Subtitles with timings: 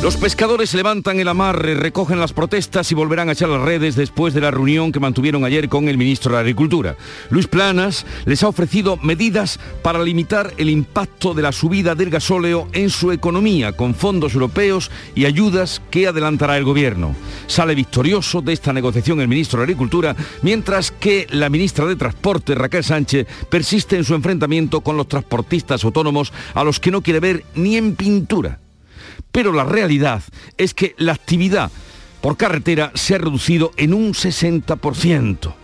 [0.00, 4.32] Los pescadores levantan el amarre, recogen las protestas y volverán a echar las redes después
[4.32, 6.94] de la reunión que mantuvieron ayer con el ministro de Agricultura.
[7.30, 12.68] Luis Planas les ha ofrecido medidas para limitar el impacto de la subida del gasóleo
[12.74, 17.16] en su economía, con fondos europeos y ayudas que adelantará el gobierno.
[17.48, 22.54] Sale victorioso de esta negociación el ministro de Agricultura, mientras que la ministra de Transporte,
[22.54, 27.18] Raquel Sánchez, persiste en su enfrentamiento con los transportistas autónomos a los que no quiere
[27.18, 28.60] ver ni en pintura
[29.32, 30.22] pero la realidad
[30.56, 31.70] es que la actividad
[32.20, 35.54] por carretera se ha reducido en un 60%.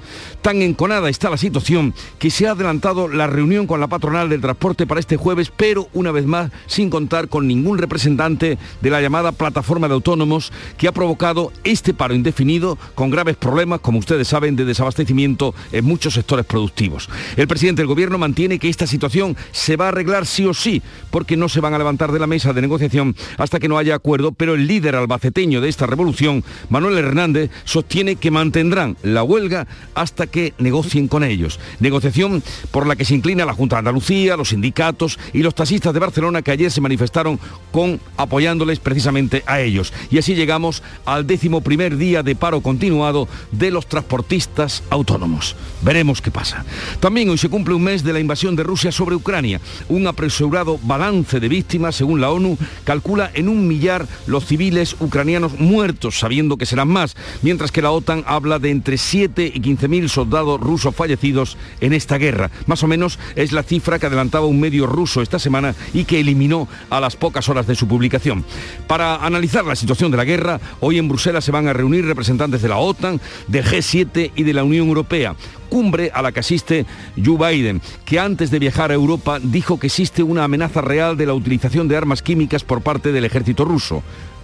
[0.45, 4.43] Tan enconada está la situación que se ha adelantado la reunión con la patronal del
[4.43, 9.01] transporte para este jueves, pero una vez más sin contar con ningún representante de la
[9.01, 14.29] llamada plataforma de autónomos que ha provocado este paro indefinido con graves problemas, como ustedes
[14.29, 17.09] saben, de desabastecimiento en muchos sectores productivos.
[17.39, 20.83] El presidente del gobierno mantiene que esta situación se va a arreglar sí o sí,
[21.11, 23.95] porque no se van a levantar de la mesa de negociación hasta que no haya
[23.95, 29.67] acuerdo, pero el líder albaceteño de esta revolución, Manuel Hernández, sostiene que mantendrán la huelga
[29.95, 31.61] hasta que que negocien con ellos.
[31.79, 35.95] Negociación por la que se inclina la Junta de Andalucía, los sindicatos y los taxistas
[35.95, 37.39] de Barcelona que ayer se manifestaron
[37.71, 39.93] con apoyándoles precisamente a ellos.
[40.11, 45.55] Y así llegamos al décimo primer día de paro continuado de los transportistas autónomos.
[45.83, 46.65] Veremos qué pasa.
[46.99, 49.61] También hoy se cumple un mes de la invasión de Rusia sobre Ucrania.
[49.89, 55.61] Un apresurado balance de víctimas, según la ONU, calcula en un millar los civiles ucranianos
[55.61, 59.87] muertos, sabiendo que serán más, mientras que la OTAN habla de entre 7 y 15
[59.87, 62.51] mil soldados soldados rusos fallecidos en esta guerra.
[62.67, 66.21] Más o menos es la cifra que adelantaba un medio ruso esta semana y que
[66.21, 68.43] eliminó a las pocas horas de su publicación.
[68.87, 72.63] Para analizar la situación de la guerra, hoy en Bruselas se van a reunir representantes
[72.63, 75.37] de la OTAN, del G7 y de la Unión Europea
[75.69, 79.89] cumbre a la que asiste Joe Biden, que antes de viajar a Europa dijo que
[79.89, 84.01] existe una amenaza real de la utilización de armas químicas por parte del ejército ruso.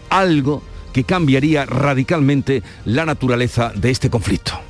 [0.08, 0.60] Algo
[0.92, 4.69] que cambiaría radicalmente la naturaleza de este conflicto.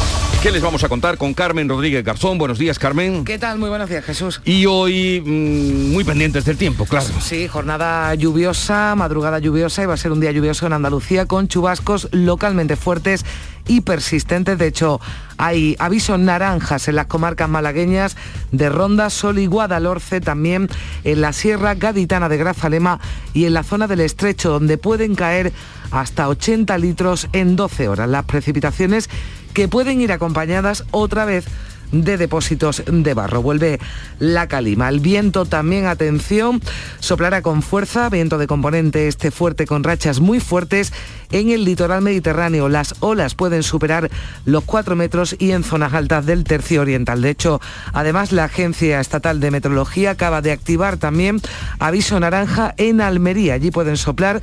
[0.41, 2.39] ¿Qué les vamos a contar con Carmen Rodríguez Garzón?
[2.39, 3.23] Buenos días, Carmen.
[3.25, 3.59] ¿Qué tal?
[3.59, 4.41] Muy buenos días, Jesús.
[4.43, 7.05] Y hoy mm, muy pendientes del tiempo, claro.
[7.19, 11.47] Sí, jornada lluviosa, madrugada lluviosa y va a ser un día lluvioso en Andalucía con
[11.47, 13.23] chubascos localmente fuertes
[13.67, 14.57] y persistentes.
[14.57, 14.99] De hecho,
[15.37, 18.17] hay avisos naranjas en las comarcas malagueñas
[18.51, 20.69] de Ronda, Sol y Guadalhorce, también
[21.03, 22.99] en la Sierra Gaditana de Grazalema
[23.35, 25.53] y en la zona del Estrecho, donde pueden caer
[25.91, 28.09] hasta 80 litros en 12 horas.
[28.09, 29.09] Las precipitaciones
[29.53, 31.45] que pueden ir acompañadas otra vez
[31.91, 33.41] de depósitos de barro.
[33.41, 33.79] Vuelve
[34.19, 34.89] la calima.
[34.89, 36.61] El viento también, atención,
[36.99, 40.93] soplará con fuerza, viento de componente este fuerte con rachas muy fuertes
[41.31, 42.69] en el litoral mediterráneo.
[42.69, 44.09] Las olas pueden superar
[44.45, 47.21] los 4 metros y en zonas altas del tercio oriental.
[47.21, 47.61] De hecho,
[47.93, 51.41] además la Agencia Estatal de Meteorología acaba de activar también
[51.79, 53.55] aviso naranja en Almería.
[53.55, 54.41] Allí pueden soplar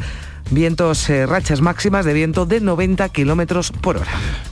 [0.51, 4.11] vientos, eh, rachas máximas de viento de 90 kilómetros por hora.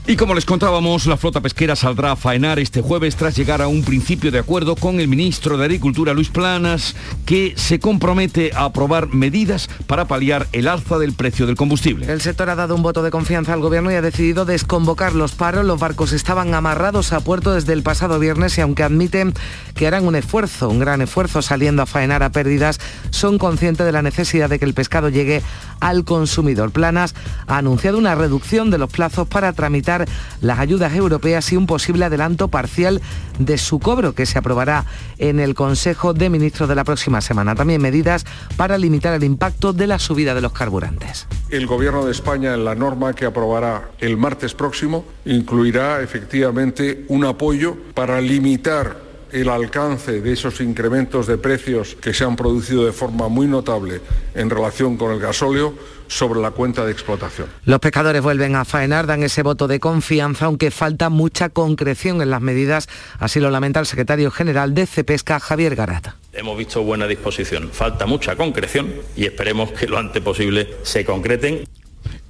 [0.08, 3.66] Y como les contábamos, la flota pesquera saldrá a faenar este jueves tras llegar a
[3.66, 8.64] un principio de acuerdo con el ministro de Agricultura, Luis Planas, que se compromete a
[8.64, 12.06] aprobar medidas para paliar el alza del precio del combustible.
[12.10, 15.32] El sector ha dado un voto de confianza al gobierno y ha decidido desconvocar los
[15.32, 15.64] paros.
[15.64, 19.34] Los barcos estaban amarrados a puerto desde el pasado viernes y aunque admiten
[19.74, 22.78] que harán un esfuerzo, un gran esfuerzo saliendo a faenar a pérdidas,
[23.10, 25.42] son conscientes de la necesidad de que el pescado llegue
[25.86, 26.72] al consumidor.
[26.72, 27.14] Planas
[27.46, 30.06] ha anunciado una reducción de los plazos para tramitar
[30.40, 33.00] las ayudas europeas y un posible adelanto parcial
[33.38, 34.84] de su cobro que se aprobará
[35.18, 37.54] en el Consejo de Ministros de la próxima semana.
[37.54, 38.26] También medidas
[38.56, 41.28] para limitar el impacto de la subida de los carburantes.
[41.50, 47.24] El Gobierno de España en la norma que aprobará el martes próximo incluirá efectivamente un
[47.24, 52.92] apoyo para limitar el alcance de esos incrementos de precios que se han producido de
[52.92, 54.00] forma muy notable
[54.34, 55.74] en relación con el gasóleo
[56.08, 57.48] sobre la cuenta de explotación.
[57.64, 62.30] Los pescadores vuelven a faenar, dan ese voto de confianza, aunque falta mucha concreción en
[62.30, 62.88] las medidas,
[63.18, 66.16] así lo lamenta el secretario general de Cepesca, Javier Garata.
[66.32, 71.64] Hemos visto buena disposición, falta mucha concreción y esperemos que lo antes posible se concreten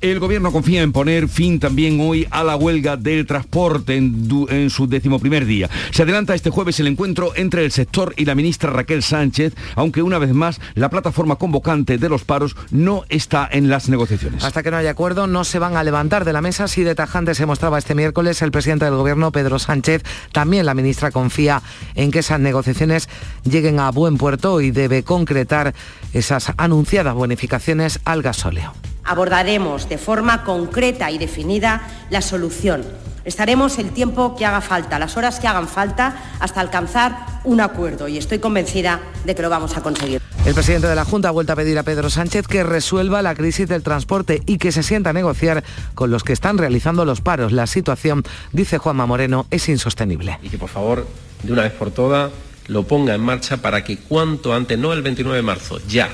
[0.00, 4.86] El gobierno confía en poner fin también hoy a la huelga del transporte en, su
[4.86, 5.70] decimoprimer día.
[5.90, 10.02] Se adelanta este jueves el encuentro entre el sector y la ministra Raquel Sánchez, aunque
[10.02, 14.44] una vez más la plataforma convocante de los paros no está en las negociaciones.
[14.44, 16.68] Hasta que no haya acuerdo no se van a levantar de la mesa.
[16.68, 20.02] Si de tajante se mostraba este miércoles el presidente del gobierno, Pedro Sánchez,
[20.32, 21.62] también la ministra confía
[21.94, 23.08] en que esas negociaciones
[23.44, 25.74] lleguen a buen puerto y debe concretar
[26.12, 28.72] esas anunciadas bonificaciones al gasóleo.
[29.06, 32.84] Abordaremos de forma concreta y definida la solución.
[33.26, 38.06] Estaremos el tiempo que haga falta, las horas que hagan falta, hasta alcanzar un acuerdo
[38.06, 40.22] y estoy convencida de que lo vamos a conseguir.
[40.44, 43.34] El presidente de la Junta ha vuelto a pedir a Pedro Sánchez que resuelva la
[43.34, 45.64] crisis del transporte y que se sienta a negociar
[45.96, 47.50] con los que están realizando los paros.
[47.50, 50.38] La situación, dice Juanma Moreno, es insostenible.
[50.44, 51.04] Y que por favor,
[51.42, 52.30] de una vez por todas,
[52.68, 56.10] lo ponga en marcha para que cuanto antes, no el 29 de marzo, ya,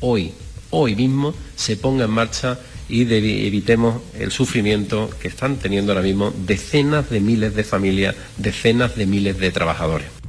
[0.00, 0.32] hoy,
[0.74, 6.32] hoy mismo, se ponga en marcha y evitemos el sufrimiento que están teniendo ahora mismo
[6.46, 10.23] decenas de miles de familias, decenas de miles de trabajadores.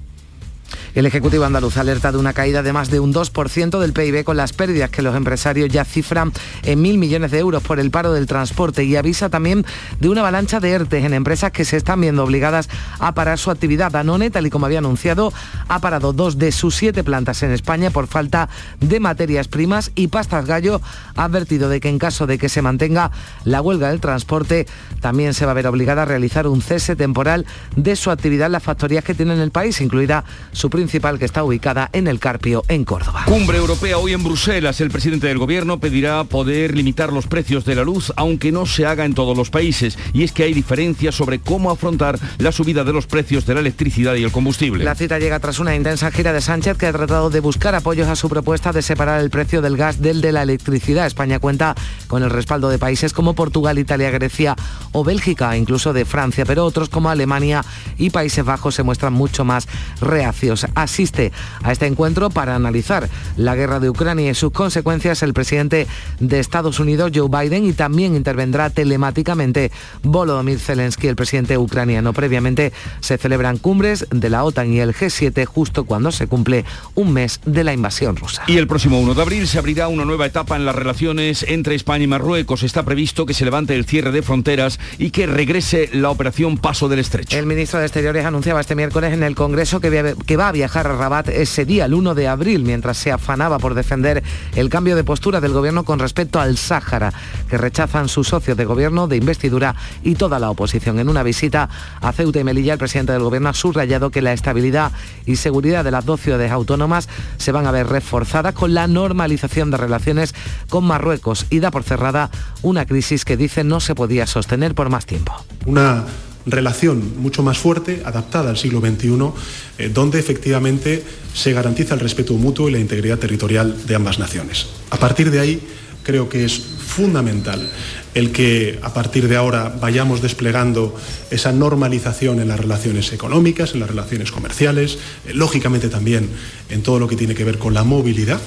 [0.95, 4.37] El Ejecutivo andaluz alerta de una caída de más de un 2% del PIB con
[4.37, 6.31] las pérdidas que los empresarios ya cifran
[6.63, 9.65] en mil millones de euros por el paro del transporte y avisa también
[9.99, 13.51] de una avalancha de ERTES en empresas que se están viendo obligadas a parar su
[13.51, 13.91] actividad.
[13.91, 15.33] Danone, tal y como había anunciado,
[15.67, 18.47] ha parado dos de sus siete plantas en España por falta
[18.79, 20.79] de materias primas y Pastas Gallo
[21.17, 23.11] ha advertido de que en caso de que se mantenga
[23.43, 24.65] la huelga del transporte,
[25.01, 27.45] también se va a ver obligada a realizar un cese temporal
[27.75, 31.25] de su actividad en las factorías que tiene en el país, incluida su principal que
[31.25, 33.23] está ubicada en el Carpio, en Córdoba.
[33.25, 34.79] Cumbre europea hoy en Bruselas.
[34.81, 38.85] El presidente del gobierno pedirá poder limitar los precios de la luz, aunque no se
[38.85, 39.97] haga en todos los países.
[40.13, 43.59] Y es que hay diferencias sobre cómo afrontar la subida de los precios de la
[43.59, 44.83] electricidad y el combustible.
[44.83, 48.07] La cita llega tras una intensa gira de Sánchez que ha tratado de buscar apoyos
[48.07, 51.07] a su propuesta de separar el precio del gas del de la electricidad.
[51.07, 51.75] España cuenta
[52.07, 54.55] con el respaldo de países como Portugal, Italia, Grecia
[54.91, 57.65] o Bélgica, incluso de Francia, pero otros como Alemania
[57.97, 59.67] y Países Bajos se muestran mucho más
[59.99, 61.31] reacios asiste
[61.63, 65.87] a este encuentro para analizar la guerra de Ucrania y sus consecuencias el presidente
[66.19, 69.71] de Estados Unidos, Joe Biden, y también intervendrá telemáticamente
[70.03, 72.13] Volodymyr Zelensky, el presidente ucraniano.
[72.13, 77.13] Previamente se celebran cumbres de la OTAN y el G7 justo cuando se cumple un
[77.13, 78.43] mes de la invasión rusa.
[78.47, 81.75] Y el próximo 1 de abril se abrirá una nueva etapa en las relaciones entre
[81.75, 82.63] España y Marruecos.
[82.63, 86.89] Está previsto que se levante el cierre de fronteras y que regrese la operación Paso
[86.89, 87.37] del Estrecho.
[87.37, 90.83] El ministro de Exteriores anunciaba este miércoles en el Congreso que va a viajar a
[90.83, 94.23] Rabat ese día, el 1 de abril, mientras se afanaba por defender
[94.55, 97.13] el cambio de postura del gobierno con respecto al Sáhara,
[97.49, 100.99] que rechazan sus socios de gobierno, de investidura y toda la oposición.
[100.99, 101.69] En una visita
[102.01, 104.91] a Ceuta y Melilla, el presidente del gobierno ha subrayado que la estabilidad
[105.25, 107.07] y seguridad de las dos ciudades autónomas
[107.37, 110.33] se van a ver reforzadas con la normalización de relaciones
[110.69, 112.29] con Marruecos y da por cerrada
[112.61, 115.33] una crisis que dice no se podía sostener por más tiempo.
[115.65, 116.03] Una
[116.45, 119.31] relación mucho más fuerte, adaptada al siglo XXI,
[119.77, 121.03] eh, donde efectivamente
[121.33, 124.67] se garantiza el respeto mutuo y la integridad territorial de ambas naciones.
[124.89, 125.61] A partir de ahí,
[126.03, 127.67] creo que es fundamental
[128.13, 130.95] el que a partir de ahora vayamos desplegando
[131.31, 136.29] esa normalización en las relaciones económicas, en las relaciones comerciales, eh, lógicamente también
[136.69, 138.39] en todo lo que tiene que ver con la movilidad.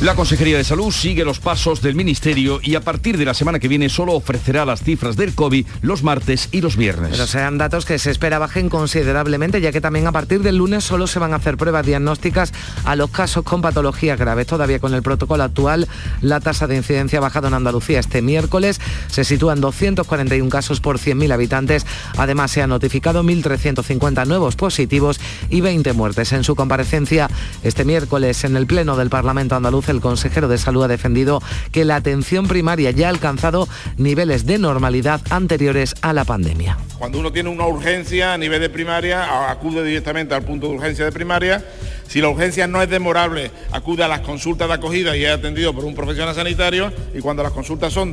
[0.00, 3.58] La Consejería de Salud sigue los pasos del Ministerio y a partir de la semana
[3.58, 7.10] que viene solo ofrecerá las cifras del COVID los martes y los viernes.
[7.10, 10.84] Pero sean datos que se espera bajen considerablemente, ya que también a partir del lunes
[10.84, 12.52] solo se van a hacer pruebas diagnósticas
[12.84, 14.46] a los casos con patologías graves.
[14.46, 15.88] Todavía con el protocolo actual,
[16.22, 18.80] la tasa de incidencia ha bajado en Andalucía este miércoles.
[19.08, 21.84] Se sitúa en 241 casos por 100.000 habitantes.
[22.16, 25.18] Además, se han notificado 1.350 nuevos positivos
[25.50, 26.32] y 20 muertes.
[26.32, 27.28] En su comparecencia
[27.64, 31.42] este miércoles en el Pleno del Parlamento andaluz, el consejero de Salud ha defendido
[31.72, 36.78] que la atención primaria ya ha alcanzado niveles de normalidad anteriores a la pandemia.
[36.98, 41.04] Cuando uno tiene una urgencia a nivel de primaria, acude directamente al punto de urgencia
[41.04, 41.64] de primaria.
[42.08, 45.74] Si la urgencia no es demorable, acude a las consultas de acogida y es atendido
[45.74, 46.92] por un profesional sanitario.
[47.14, 48.12] Y cuando las consultas son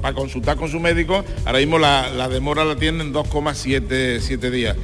[0.00, 4.76] para consultar con su médico, ahora mismo la, la demora la tienen 2,7 días.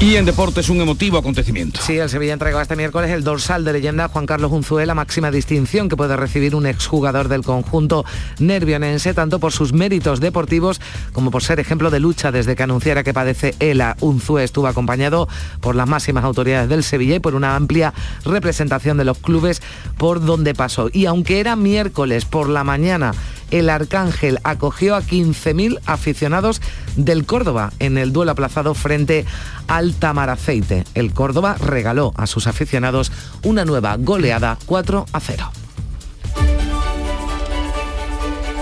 [0.00, 1.80] Y en deportes un emotivo acontecimiento.
[1.80, 5.30] Sí, el Sevilla entregó este miércoles el dorsal de leyenda Juan Carlos Unzué, la máxima
[5.30, 8.04] distinción que puede recibir un exjugador del conjunto
[8.38, 10.80] nervionense, tanto por sus méritos deportivos
[11.12, 13.96] como por ser ejemplo de lucha desde que anunciara que padece ELA.
[14.00, 15.28] Unzué estuvo acompañado
[15.60, 19.62] por las máximas autoridades del Sevilla y por una amplia representación de los clubes
[19.96, 20.90] por donde pasó.
[20.92, 23.12] Y aunque era miércoles por la mañana,
[23.50, 26.60] el Arcángel acogió a 15.000 aficionados
[26.96, 29.24] del Córdoba en el duelo aplazado frente
[29.68, 30.84] al Tamaraceite.
[30.94, 35.52] El Córdoba regaló a sus aficionados una nueva goleada 4 a 0.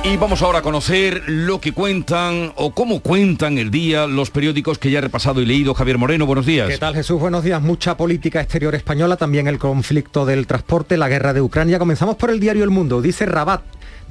[0.05, 4.77] Y vamos ahora a conocer lo que cuentan o cómo cuentan el día los periódicos
[4.77, 5.75] que ya he repasado y leído.
[5.75, 6.69] Javier Moreno, buenos días.
[6.69, 7.21] ¿Qué tal Jesús?
[7.21, 7.63] Buenos días.
[7.63, 11.79] Mucha política exterior española, también el conflicto del transporte, la guerra de Ucrania.
[11.79, 13.01] Comenzamos por el diario El Mundo.
[13.01, 13.63] Dice Rabat,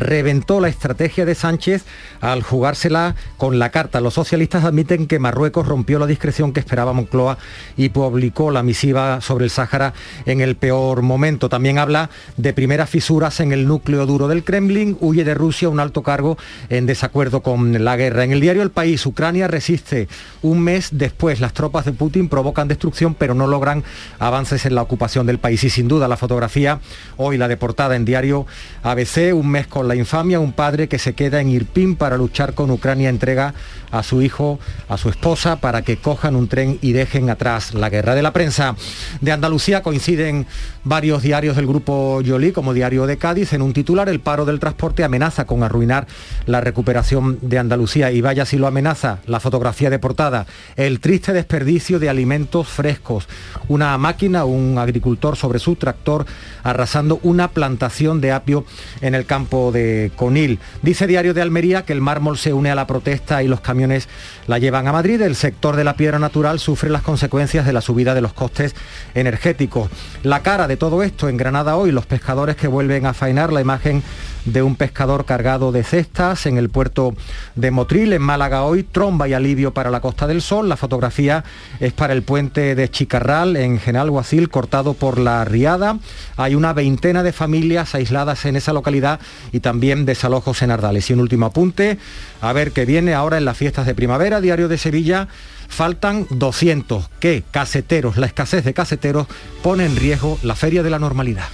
[0.01, 1.85] reventó la estrategia de Sánchez
[2.19, 4.01] al jugársela con la carta.
[4.01, 7.37] Los socialistas admiten que Marruecos rompió la discreción que esperaba Moncloa
[7.77, 9.93] y publicó la misiva sobre el Sáhara
[10.25, 11.49] en el peor momento.
[11.49, 15.79] También habla de primeras fisuras en el núcleo duro del Kremlin, huye de Rusia un
[15.79, 16.37] alto cargo
[16.69, 18.23] en desacuerdo con la guerra.
[18.23, 20.07] En el diario El País, Ucrania resiste
[20.41, 21.39] un mes después.
[21.39, 23.83] Las tropas de Putin provocan destrucción, pero no logran
[24.17, 25.63] avances en la ocupación del país.
[25.63, 26.79] Y sin duda la fotografía,
[27.17, 28.47] hoy la deportada en diario
[28.83, 32.53] ABC, un mes con la infamia, un padre que se queda en Irpin para luchar
[32.53, 33.53] con Ucrania entrega
[33.91, 37.89] a su hijo, a su esposa, para que cojan un tren y dejen atrás la
[37.89, 38.15] guerra.
[38.15, 38.75] De la prensa
[39.19, 40.47] de Andalucía coinciden
[40.83, 44.59] varios diarios del grupo Yoli, como Diario de Cádiz, en un titular, el paro del
[44.59, 46.07] transporte amenaza con arruinar
[46.45, 48.11] la recuperación de Andalucía.
[48.11, 50.45] Y vaya si lo amenaza, la fotografía de portada,
[50.75, 53.27] el triste desperdicio de alimentos frescos.
[53.67, 56.25] Una máquina, un agricultor sobre su tractor
[56.63, 58.65] arrasando una plantación de apio
[59.01, 60.59] en el campo de Conil.
[60.81, 64.07] Dice Diario de Almería que el mármol se une a la protesta y los camiones
[64.47, 65.21] la llevan a Madrid.
[65.21, 68.75] El sector de la piedra natural sufre las consecuencias de la subida de los costes
[69.13, 69.89] energéticos.
[70.23, 73.61] La cara de todo esto en Granada hoy, los pescadores que vuelven a faenar la
[73.61, 74.03] imagen
[74.45, 77.15] de un pescador cargado de cestas en el puerto
[77.55, 80.67] de Motril, en Málaga hoy, tromba y alivio para la Costa del Sol.
[80.69, 81.43] La fotografía
[81.79, 85.99] es para el puente de Chicarral en General Guacil, cortado por la riada.
[86.37, 89.19] Hay una veintena de familias aisladas en esa localidad
[89.51, 91.09] y también desalojos en Ardales.
[91.09, 91.97] Y un último apunte,
[92.41, 95.27] a ver qué viene ahora en las fiestas de primavera, Diario de Sevilla
[95.71, 99.27] faltan 200 que caseteros, la escasez de caseteros
[99.63, 101.47] pone en riesgo la feria de la normalidad.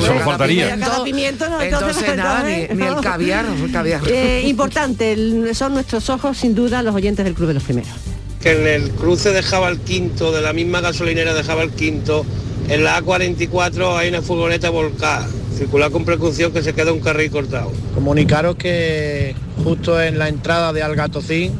[0.00, 0.76] solo faltaría.
[1.04, 4.00] pimiento, entonces, nada, ni, el caviar, el caviar.
[4.12, 5.16] Eh, importante,
[5.54, 7.90] son nuestros ojos, sin duda, los oyentes del Club de los Primeros.
[8.40, 12.26] Que en el cruce dejaba el quinto, de la misma gasolinera dejaba el quinto,
[12.68, 15.28] en la A44 hay una furgoneta volcada.
[15.56, 17.72] Circular con precaución que se queda un carril cortado.
[17.94, 21.52] Comunicaros que justo en la entrada de Algatocín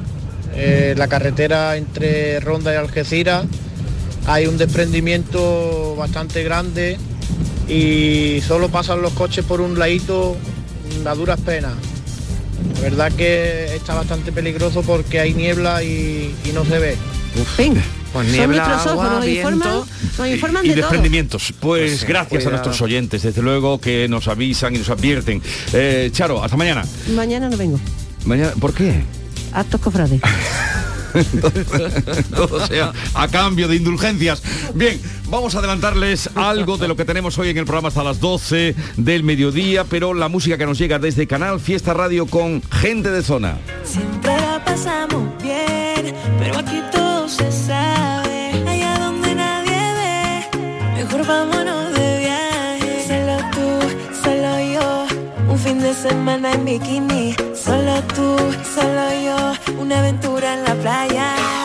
[0.54, 3.47] eh, la carretera entre Ronda y Algeciras
[4.26, 6.99] hay un desprendimiento bastante grande
[7.68, 10.37] y solo pasan los coches por un ladito
[11.04, 11.73] a duras penas.
[12.75, 16.97] La verdad que está bastante peligroso porque hay niebla y, no se ve.
[18.12, 21.54] Pues niebla, agua, y, desprendimientos.
[21.59, 25.42] Pues gracias a nuestros oyentes, desde luego, que nos avisan y nos advierten.
[25.73, 26.85] Eh, Charo, hasta mañana.
[27.14, 27.80] Mañana no vengo.
[28.26, 29.02] Mañana, ¿por qué?
[29.52, 30.21] Actos cofrades.
[32.35, 34.42] Todo sea a cambio de indulgencias.
[34.75, 38.21] Bien, vamos a adelantarles algo de lo que tenemos hoy en el programa hasta las
[38.21, 43.11] 12 del mediodía, pero la música que nos llega desde Canal Fiesta Radio con gente
[43.11, 43.59] de zona.
[43.85, 48.52] Siempre la pasamos bien, pero aquí todo se sabe.
[48.66, 51.72] Allá donde nadie ve, mejor vámonos
[55.83, 58.37] de semana en bikini Solo tú,
[58.75, 61.62] solo yo, una aventura en la playa.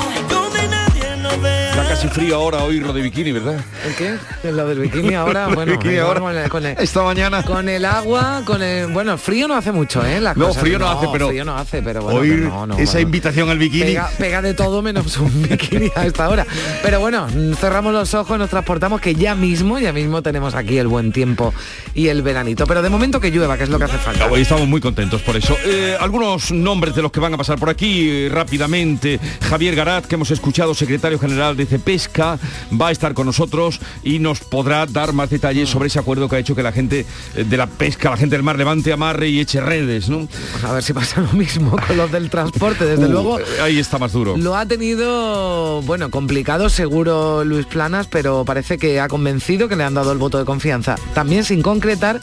[1.98, 3.60] Casi frío ahora oírlo de bikini, ¿verdad?
[3.84, 4.52] ¿El qué?
[4.52, 7.42] Lo del bikini ahora, bueno, Bikini ahora, con el- con el- esta mañana.
[7.42, 8.86] Con el agua, con el...
[8.92, 10.22] Bueno, frío no hace mucho, ¿eh?
[10.22, 10.62] Las No, cosas.
[10.62, 13.00] frío no hace, pero frío no hace, pero bueno, oír que no, no, esa bueno.
[13.08, 13.84] invitación al bikini.
[13.86, 16.46] Pega, pega de todo menos un bikini a esta hora.
[16.84, 17.26] Pero bueno,
[17.60, 21.52] cerramos los ojos, nos transportamos que ya mismo, ya mismo tenemos aquí el buen tiempo
[21.96, 22.68] y el veranito.
[22.68, 24.28] Pero de momento que llueva, que es lo que hace falta.
[24.28, 25.58] Hoy estamos muy contentos por eso.
[25.66, 29.20] Eh, algunos nombres de los que van a pasar por aquí eh, rápidamente.
[29.50, 32.38] Javier Garat, que hemos escuchado, secretario general de Cepesca,
[32.80, 36.36] va a estar con nosotros y nos podrá dar más detalles sobre ese acuerdo que
[36.36, 39.30] ha hecho que la gente eh, de la pesca, la gente del mar levante amarre
[39.30, 40.28] y eche redes, ¿no?
[40.66, 43.40] A ver si pasa lo mismo con los del transporte, desde Uh, luego.
[43.64, 44.36] ahí está más duro.
[44.36, 49.86] Lo ha tenido, bueno, complicado seguro Luis Planas, pero parece que ha convencido que le
[49.86, 50.96] han dado el voto de confianza.
[51.14, 52.20] También sin concretar,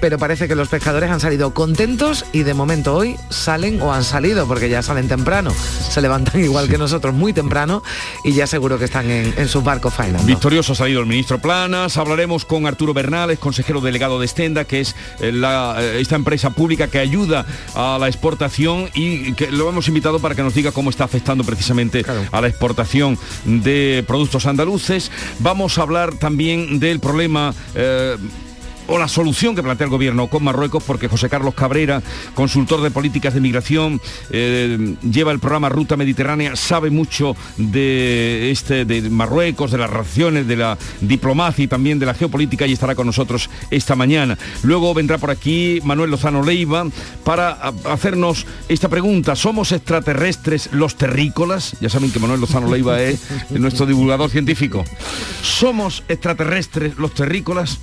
[0.00, 4.04] pero parece que los pescadores han salido contentos y de momento hoy salen o han
[4.04, 5.52] salido, porque ya salen temprano.
[5.52, 7.82] Se levantan igual que nosotros muy temprano
[8.24, 10.26] y ya seguro que están en, en sus barcos faenando.
[10.26, 14.80] Victorioso ha salido el ministro Planas, hablaremos con Arturo Bernales, consejero delegado de Stenda, que
[14.80, 19.68] es eh, la, eh, esta empresa pública que ayuda a la exportación y que lo
[19.68, 24.46] hemos invitado para que nos diga cómo está afectando precisamente a la exportación de productos
[24.46, 25.10] andaluces.
[25.38, 27.54] Vamos a hablar también del problema...
[27.74, 28.16] eh,
[28.86, 32.02] o la solución que plantea el gobierno con Marruecos, porque José Carlos Cabrera,
[32.34, 38.84] consultor de políticas de migración, eh, lleva el programa Ruta Mediterránea, sabe mucho de este
[38.84, 42.94] de Marruecos, de las relaciones, de la diplomacia y también de la geopolítica y estará
[42.94, 44.36] con nosotros esta mañana.
[44.62, 46.86] Luego vendrá por aquí Manuel Lozano Leiva
[47.24, 47.52] para
[47.84, 49.36] hacernos esta pregunta.
[49.36, 51.76] ¿Somos extraterrestres los terrícolas?
[51.80, 53.20] Ya saben que Manuel Lozano Leiva es
[53.50, 54.84] nuestro divulgador científico.
[55.42, 57.78] ¿Somos extraterrestres los terrícolas?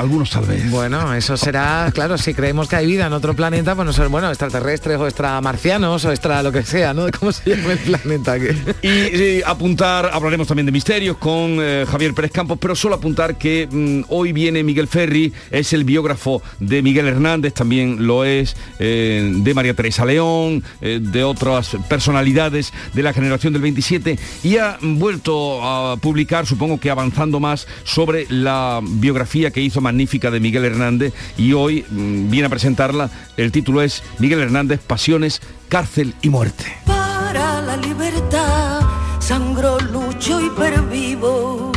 [0.00, 0.70] Algunos tal vez.
[0.70, 4.08] Bueno, eso será, claro, si creemos que hay vida en otro planeta, pues no ser,
[4.08, 7.06] bueno, extraterrestres o extramarcianos o extra lo que sea, ¿no?
[7.20, 8.38] ¿Cómo se llama el planeta?
[8.38, 13.36] que- Y, apuntar, hablaremos también de misterios con eh, Javier Pérez Campos, pero solo apuntar
[13.36, 18.56] que mm, hoy viene Miguel Ferri, es el biógrafo de Miguel Hernández, también lo es
[18.78, 24.56] eh, de María Teresa León, eh, de otras personalidades de la generación del 27, y
[24.56, 30.38] ha vuelto a publicar, supongo que avanzando más, sobre la biografía que hizo magnífica de
[30.40, 33.10] Miguel Hernández, y hoy mm, viene a presentarla.
[33.36, 36.64] El título es Miguel Hernández, Pasiones, Cárcel y Muerte.
[36.86, 38.80] Para la libertad,
[39.18, 41.72] sangro, lucho y pervivo.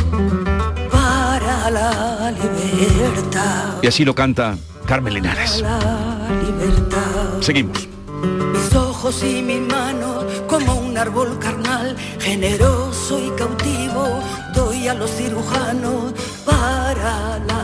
[0.90, 5.60] Para la libertad, Y así lo canta Carmen Linares.
[5.60, 7.40] la libertad.
[7.40, 7.88] Seguimos.
[8.52, 14.20] Mis ojos y mis manos, como un árbol carnal, generoso y cautivo,
[14.54, 16.14] doy a los cirujanos
[16.46, 17.63] para la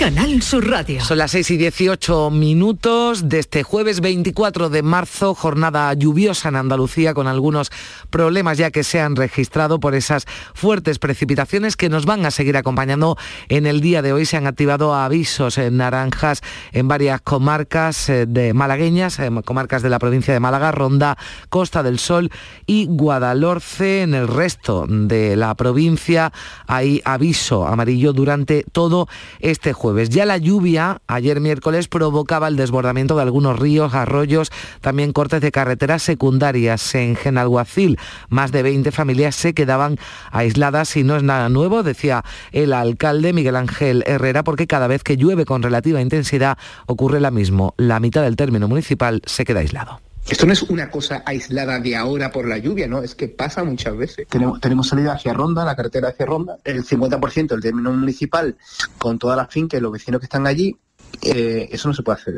[0.00, 1.04] Canal Sur Radio.
[1.04, 6.56] Son las 6 y 18 minutos de este jueves 24 de marzo, jornada lluviosa en
[6.56, 7.70] Andalucía con algunos
[8.08, 12.56] problemas ya que se han registrado por esas fuertes precipitaciones que nos van a seguir
[12.56, 13.18] acompañando
[13.50, 14.24] en el día de hoy.
[14.24, 16.40] Se han activado avisos en naranjas
[16.72, 21.18] en varias comarcas eh, de malagueñas, comarcas de la provincia de Málaga, Ronda,
[21.50, 22.30] Costa del Sol
[22.64, 24.00] y Guadalhorce.
[24.00, 26.32] En el resto de la provincia
[26.66, 29.06] hay aviso amarillo durante todo
[29.40, 29.89] este jueves.
[29.96, 34.50] Ya la lluvia ayer miércoles provocaba el desbordamiento de algunos ríos, arroyos,
[34.80, 36.94] también cortes de carreteras secundarias.
[36.94, 37.98] En Genalguacil,
[38.28, 39.96] más de 20 familias se quedaban
[40.30, 45.02] aisladas y no es nada nuevo, decía el alcalde Miguel Ángel Herrera, porque cada vez
[45.02, 47.74] que llueve con relativa intensidad ocurre lo mismo.
[47.76, 50.09] La mitad del término municipal se queda aislado.
[50.30, 53.02] Esto no es una cosa aislada de ahora por la lluvia, ¿no?
[53.02, 54.28] Es que pasa muchas veces.
[54.28, 58.56] Tenemos, tenemos salida hacia Ronda, la carretera hacia Ronda, el 50% del término municipal
[58.96, 60.76] con todas las fincas y los vecinos que están allí,
[61.22, 62.36] eh, eso no se puede hacer.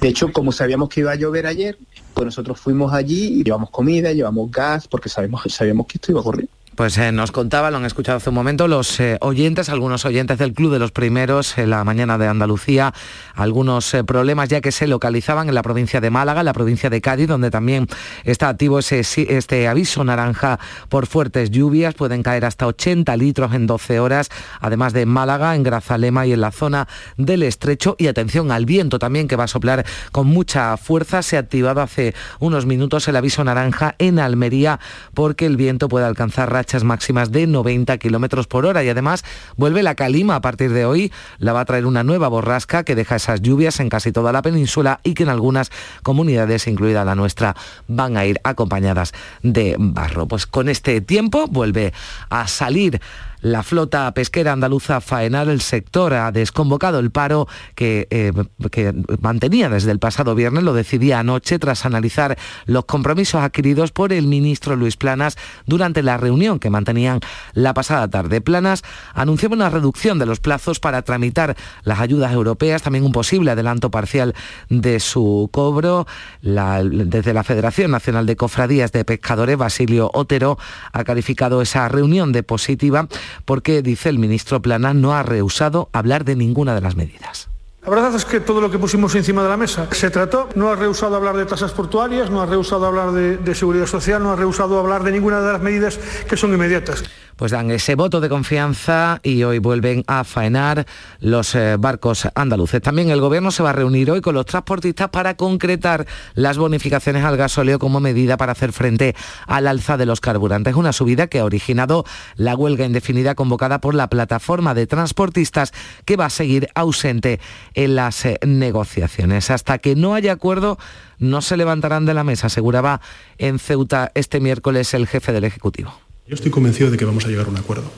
[0.00, 1.76] De hecho, como sabíamos que iba a llover ayer,
[2.14, 6.20] pues nosotros fuimos allí y llevamos comida, llevamos gas, porque sabemos, sabíamos que esto iba
[6.20, 6.48] a ocurrir.
[6.76, 10.36] Pues eh, nos contaba, lo han escuchado hace un momento, los eh, oyentes, algunos oyentes
[10.36, 12.92] del Club de los Primeros en la mañana de Andalucía,
[13.34, 17.00] algunos eh, problemas ya que se localizaban en la provincia de Málaga, la provincia de
[17.00, 17.86] Cádiz, donde también
[18.24, 20.60] está activo este aviso naranja
[20.90, 24.28] por fuertes lluvias, pueden caer hasta 80 litros en 12 horas,
[24.60, 27.96] además de Málaga, en Grazalema y en la zona del estrecho.
[27.98, 31.22] Y atención al viento también que va a soplar con mucha fuerza.
[31.22, 34.78] Se ha activado hace unos minutos el aviso naranja en Almería
[35.14, 36.52] porque el viento puede alcanzar
[36.84, 39.24] máximas de 90 kilómetros por hora y además
[39.56, 41.12] vuelve la calima a partir de hoy.
[41.38, 44.42] La va a traer una nueva borrasca que deja esas lluvias en casi toda la
[44.42, 45.70] península y que en algunas
[46.02, 47.56] comunidades, incluida la nuestra,
[47.88, 50.26] van a ir acompañadas de barro.
[50.26, 51.92] Pues con este tiempo vuelve
[52.30, 53.00] a salir
[53.40, 58.32] la flota pesquera andaluza faenar el sector ha desconvocado el paro que, eh,
[58.70, 64.12] que, mantenía desde el pasado viernes, lo decidía anoche tras analizar los compromisos adquiridos por
[64.12, 67.20] el ministro Luis Planas durante la reunión que mantenían
[67.52, 68.40] la pasada tarde.
[68.40, 68.82] Planas
[69.14, 73.90] anunció una reducción de los plazos para tramitar las ayudas europeas, también un posible adelanto
[73.90, 74.34] parcial
[74.68, 76.06] de su cobro.
[76.42, 80.58] desde la Federación Nacional de Cofradías de Pescadores, Basilio Otero,
[80.92, 83.08] ha calificado esa reunión de positiva
[83.44, 87.48] porque, dice el ministro Plana, no ha rehusado hablar de ninguna de las medidas.
[87.82, 90.70] La verdad es que todo lo que pusimos encima de la mesa se trató, no
[90.70, 94.32] ha rehusado hablar de tasas portuarias, no ha rehusado hablar de, de seguridad social, no
[94.32, 97.04] ha rehusado hablar de ninguna de las medidas que son inmediatas
[97.36, 100.86] pues dan ese voto de confianza y hoy vuelven a faenar
[101.20, 102.82] los eh, barcos andaluces.
[102.82, 107.24] También el gobierno se va a reunir hoy con los transportistas para concretar las bonificaciones
[107.24, 109.14] al gasóleo como medida para hacer frente
[109.46, 110.74] al alza de los carburantes.
[110.74, 112.04] Una subida que ha originado
[112.36, 115.72] la huelga indefinida convocada por la plataforma de transportistas
[116.04, 117.40] que va a seguir ausente
[117.74, 119.50] en las eh, negociaciones.
[119.50, 120.78] Hasta que no haya acuerdo,
[121.18, 123.00] no se levantarán de la mesa, aseguraba
[123.38, 126.05] en Ceuta este miércoles el jefe del Ejecutivo.
[126.28, 127.88] Yo estoy convencido de que vamos a llegar a un acuerdo.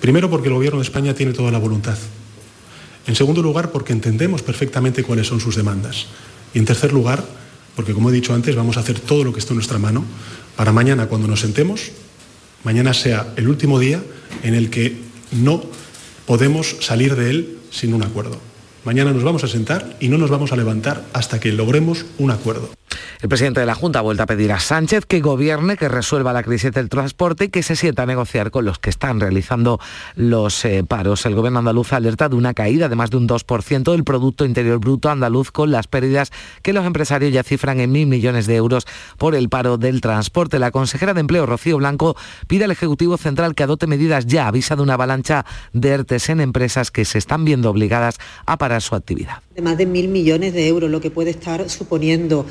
[0.00, 1.96] Primero porque el Gobierno de España tiene toda la voluntad.
[3.06, 6.06] En segundo lugar porque entendemos perfectamente cuáles son sus demandas.
[6.52, 7.24] Y en tercer lugar
[7.76, 10.04] porque, como he dicho antes, vamos a hacer todo lo que esté en nuestra mano
[10.56, 11.92] para mañana, cuando nos sentemos,
[12.64, 14.02] mañana sea el último día
[14.42, 14.96] en el que
[15.30, 15.62] no
[16.26, 18.40] podemos salir de él sin un acuerdo.
[18.84, 22.30] Mañana nos vamos a sentar y no nos vamos a levantar hasta que logremos un
[22.30, 22.68] acuerdo.
[23.22, 26.34] El presidente de la Junta ha vuelto a pedir a Sánchez que gobierne, que resuelva
[26.34, 29.80] la crisis del transporte y que se sienta a negociar con los que están realizando
[30.14, 31.24] los eh, paros.
[31.24, 34.44] El gobierno andaluz ha alertado de una caída de más de un 2% del Producto
[34.44, 38.56] Interior Bruto andaluz con las pérdidas que los empresarios ya cifran en mil millones de
[38.56, 40.58] euros por el paro del transporte.
[40.58, 42.16] La consejera de Empleo, Rocío Blanco,
[42.46, 44.48] pide al Ejecutivo Central que adopte medidas ya.
[44.48, 48.73] Avisa de una avalancha de ERTES en empresas que se están viendo obligadas a parar
[48.80, 49.38] su actividad.
[49.54, 52.46] De más de mil millones de euros, lo que puede estar suponiendo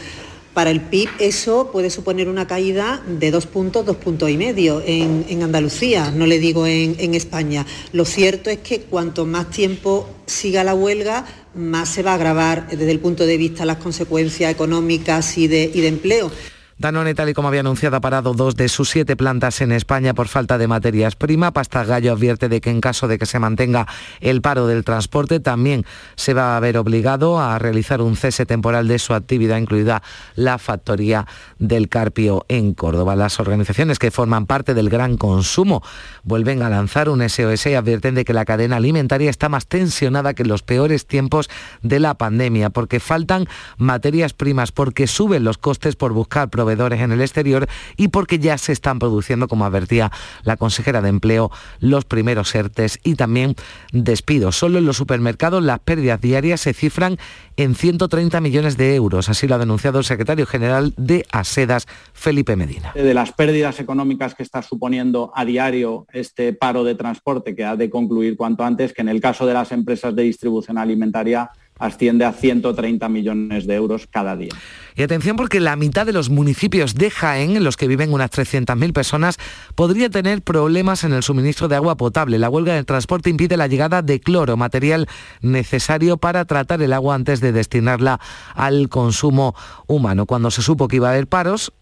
[0.54, 4.84] para el PIB eso puede suponer una caída de dos puntos, dos puntos y medio
[4.86, 7.66] en, Andalucía, no le digo en, España.
[7.92, 12.68] Lo cierto es que cuanto más tiempo siga la huelga, más se va a agravar
[12.70, 16.32] desde el punto de vista de las consecuencias económicas y de empleo.
[16.80, 20.16] Danone, tal y como había anunciado, ha parado dos de sus siete plantas en España
[20.16, 21.52] por falta de materias primas.
[21.52, 23.88] Pasta Gallo advierte de que en caso de que se mantenga
[24.22, 28.88] el paro del transporte, también se va a ver obligado a realizar un cese temporal
[28.88, 30.02] de su actividad, incluida
[30.36, 31.28] la factoría
[31.60, 33.16] del Carpio en Córdoba.
[33.16, 35.84] Las organizaciones que forman parte del gran consumo
[36.24, 40.34] vuelven a lanzar un SOS y advierten de que la cadena alimentaria está más tensionada
[40.34, 41.50] que en los peores tiempos
[41.82, 47.12] de la pandemia, porque faltan materias primas, porque suben los costes por buscar proveedores en
[47.12, 50.12] el exterior y porque ya se están produciendo, como advertía
[50.44, 53.56] la consejera de Empleo, los primeros ERTES y también
[53.92, 54.58] despidos.
[54.58, 57.18] Solo en los supermercados las pérdidas diarias se cifran
[57.58, 59.30] en 130 millones de euros.
[59.30, 62.92] Así lo ha denunciado el secretario general de Asedas, Felipe Medina.
[62.96, 67.76] De las pérdidas económicas que está suponiendo a diario este paro de transporte que ha
[67.76, 71.52] de concluir cuanto antes, que en el caso de las empresas de distribución alimentaria
[71.84, 74.54] asciende a 130 millones de euros cada día.
[74.96, 78.32] Y atención porque la mitad de los municipios de Jaén, en los que viven unas
[78.32, 79.38] 300.000 personas,
[79.76, 82.40] podría tener problemas en el suministro de agua potable.
[82.40, 85.08] La huelga del transporte impide la llegada de cloro, material
[85.42, 88.20] necesario para tratar el agua antes de destinarla
[88.56, 89.56] al consumo
[89.88, 90.26] humano.
[90.26, 91.74] Cuando se supo que iba a haber paros,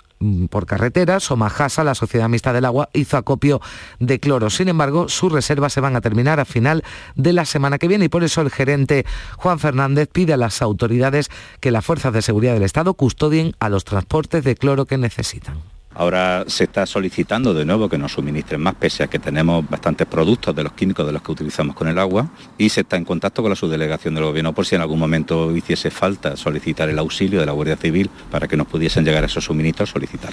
[0.49, 3.61] por carretera, Somajasa, la Sociedad Mixta del Agua, hizo acopio
[3.99, 4.49] de cloro.
[4.49, 6.83] Sin embargo, sus reservas se van a terminar a final
[7.15, 9.05] de la semana que viene y por eso el gerente
[9.37, 11.29] Juan Fernández pide a las autoridades
[11.59, 15.61] que las fuerzas de seguridad del Estado custodien a los transportes de cloro que necesitan.
[15.93, 20.07] Ahora se está solicitando de nuevo que nos suministren más, pese a que tenemos bastantes
[20.07, 23.05] productos de los químicos de los que utilizamos con el agua, y se está en
[23.05, 26.99] contacto con la subdelegación del Gobierno por si en algún momento hiciese falta solicitar el
[26.99, 30.31] auxilio de la Guardia Civil para que nos pudiesen llegar esos suministros, solicitar.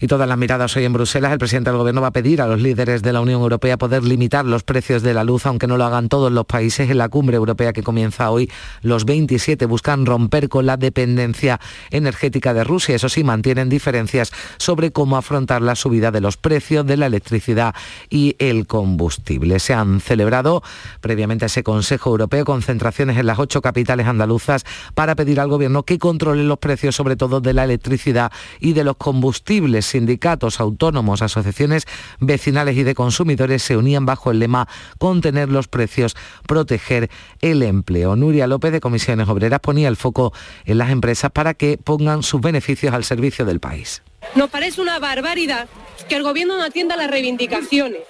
[0.00, 2.46] Y todas las miradas hoy en Bruselas, el presidente del Gobierno va a pedir a
[2.46, 5.78] los líderes de la Unión Europea poder limitar los precios de la luz, aunque no
[5.78, 6.90] lo hagan todos los países.
[6.90, 8.50] En la cumbre europea que comienza hoy,
[8.82, 12.96] los 27 buscan romper con la dependencia energética de Rusia.
[12.96, 17.74] Eso sí, mantienen diferencias sobre cómo afrontar la subida de los precios de la electricidad
[18.10, 19.58] y el combustible.
[19.60, 20.62] Se han celebrado
[21.00, 25.84] previamente a ese Consejo Europeo concentraciones en las ocho capitales andaluzas para pedir al Gobierno
[25.84, 28.30] que controle los precios, sobre todo de la electricidad
[28.60, 31.86] y de los combustibles sindicatos, autónomos, asociaciones
[32.20, 34.68] vecinales y de consumidores se unían bajo el lema
[34.98, 38.16] contener los precios, proteger el empleo.
[38.16, 40.32] Nuria López de Comisiones Obreras ponía el foco
[40.64, 44.02] en las empresas para que pongan sus beneficios al servicio del país.
[44.34, 45.68] Nos parece una barbaridad
[46.08, 48.00] que el gobierno no atienda las reivindicaciones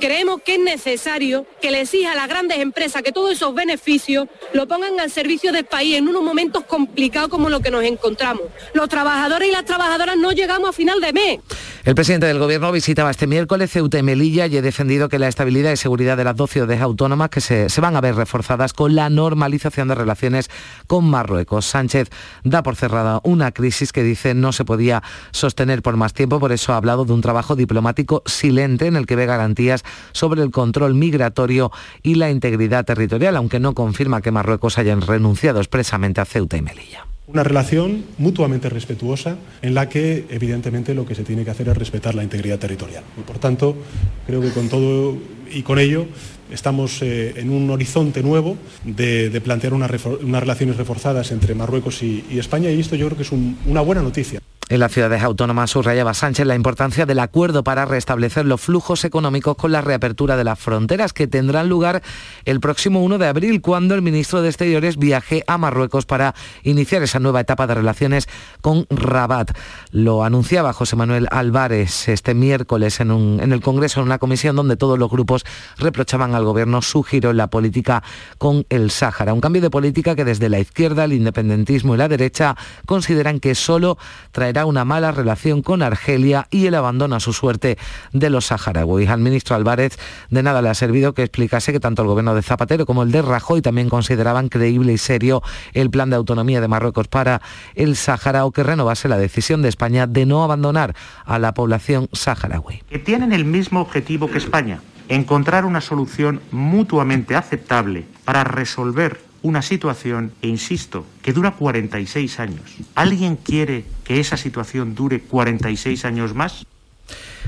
[0.00, 4.26] creemos que es necesario que le exija a las grandes empresas que todos esos beneficios
[4.52, 8.42] lo pongan al servicio del país en unos momentos complicados como los que nos encontramos.
[8.74, 11.40] Los trabajadores y las trabajadoras no llegamos a final de mes.
[11.84, 15.28] El presidente del Gobierno visitaba este miércoles Ceuta y Melilla y he defendido que la
[15.28, 18.72] estabilidad y seguridad de las dos ciudades autónomas que se, se, van a ver reforzadas
[18.72, 20.50] con la normalización de relaciones
[20.86, 21.66] con Marruecos.
[21.66, 22.10] Sánchez
[22.44, 26.52] da por cerrada una crisis que dice no se podía sostener por más tiempo, por
[26.52, 29.82] eso ha hablado de un trabajo diplomático silente en el que ve garantías
[30.12, 31.70] sobre el control migratorio
[32.02, 36.62] y la integridad territorial, aunque no confirma que Marruecos hayan renunciado expresamente a Ceuta y
[36.62, 37.06] Melilla.
[37.26, 41.76] Una relación mutuamente respetuosa en la que evidentemente lo que se tiene que hacer es
[41.76, 43.04] respetar la integridad territorial.
[43.16, 43.76] Y por tanto,
[44.26, 45.16] creo que con todo
[45.52, 46.06] y con ello
[46.50, 49.88] estamos eh, en un horizonte nuevo de, plantear una
[50.22, 53.80] unas relaciones reforzadas entre Marruecos y, España y esto yo creo que es un, una
[53.80, 54.40] buena noticia.
[54.70, 59.56] En las ciudades autónomas subrayaba Sánchez la importancia del acuerdo para restablecer los flujos económicos
[59.56, 62.02] con la reapertura de las fronteras que tendrán lugar
[62.44, 67.02] el próximo 1 de abril cuando el ministro de Exteriores viaje a Marruecos para iniciar
[67.02, 68.28] esa nueva etapa de relaciones
[68.60, 69.50] con Rabat.
[69.90, 74.76] Lo anunciaba José Manuel Álvarez este miércoles en, en el Congreso en una comisión donde
[74.76, 75.44] todos los grupos
[75.78, 78.04] reprochaban al gobierno su giro en la política
[78.38, 79.34] con el Sáhara.
[79.34, 82.56] Un cambio de política que desde la izquierda, el independentismo y la derecha
[82.86, 83.98] consideran que solo
[84.30, 87.78] traerá una mala relación con Argelia y el abandono a su suerte
[88.12, 89.08] de los saharauis.
[89.08, 89.98] Al ministro Álvarez
[90.30, 93.12] de nada le ha servido que explicase que tanto el gobierno de Zapatero como el
[93.12, 95.42] de Rajoy también consideraban creíble y serio
[95.72, 97.42] el plan de autonomía de Marruecos para
[97.74, 100.94] el Sáhara o que renovase la decisión de España de no abandonar
[101.24, 102.82] a la población saharaui.
[102.88, 109.62] Que tienen el mismo objetivo que España, encontrar una solución mutuamente aceptable para resolver una
[109.62, 112.76] situación, e insisto, que dura 46 años.
[112.94, 116.66] ¿Alguien quiere que esa situación dure 46 años más?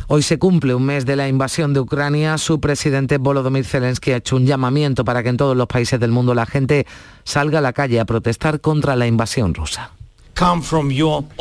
[0.09, 2.37] Hoy se cumple un mes de la invasión de Ucrania.
[2.39, 6.11] Su presidente Volodymyr Zelensky ha hecho un llamamiento para que en todos los países del
[6.11, 6.87] mundo la gente
[7.25, 9.93] salga a la calle a protestar contra la invasión rusa.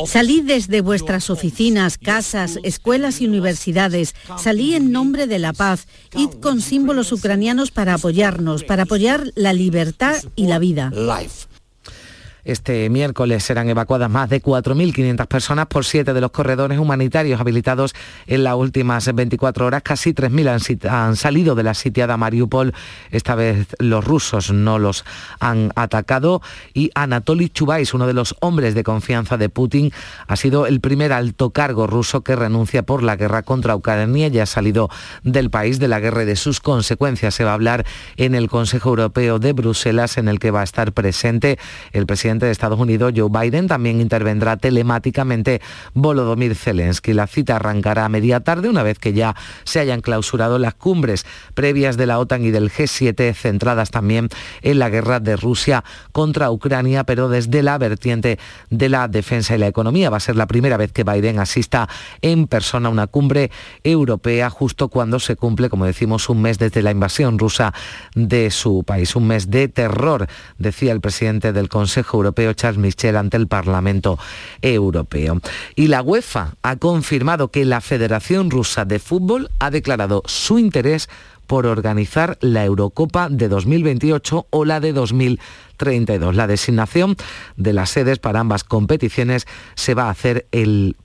[0.06, 4.14] Salid desde vuestras oficinas, casas, escuelas y universidades.
[4.38, 5.88] Salí en nombre de la paz.
[6.16, 10.92] Id con símbolos ucranianos para apoyarnos, para apoyar la libertad y la vida.
[12.44, 17.94] Este miércoles serán evacuadas más de 4.500 personas por siete de los corredores humanitarios habilitados
[18.26, 19.84] en las últimas 24 horas.
[19.84, 22.74] Casi 3.000 han, han, salido de la sitiada Mariupol.
[23.12, 25.06] Esta vez los rusos no los
[25.40, 26.42] han atacado.
[26.74, 29.92] Y Anatoly Chubais, uno de los hombres de confianza de Putin,
[30.28, 34.30] ha sido el primer alto cargo ruso que renuncia por la guerra contra Ucrania.
[34.30, 34.90] Ya ha salido
[35.24, 37.36] del país de la guerra y de sus consecuencias.
[37.36, 37.86] Se va a hablar
[38.18, 41.60] en el Consejo Europeo de Bruselas, en el que va a estar presente
[41.92, 45.62] el presidente de Estados Unidos, Joe Biden, también intervendrá telemáticamente
[45.94, 47.14] Volodymyr Zelensky.
[47.14, 51.26] La cita arrancará a media tarde una vez que ya se hayan clausurado las cumbres
[51.54, 54.30] previas de la OTAN y del G7, centradas también
[54.62, 58.40] en la guerra de Rusia contra Ucrania, pero desde la vertiente
[58.70, 60.10] de la defensa y la economía.
[60.10, 61.90] Va a ser la primera vez que Biden asista
[62.22, 63.52] en persona a una cumbre
[63.84, 67.74] europea justo cuando se cumple, como decimos, un mes desde la invasión rusa
[68.16, 69.16] de su país.
[69.16, 74.18] Un mes de terror, decía el presidente del Consejo Europeo Charles Michel ante el Parlamento
[74.62, 75.42] Europeo.
[75.76, 81.10] Y la UEFA ha confirmado que la Federación Rusa de Fútbol ha declarado su interés
[81.52, 86.34] por organizar la Eurocopa de 2028 o la de 2032.
[86.34, 87.18] La designación
[87.58, 90.96] de las sedes para ambas competiciones se va a hacer el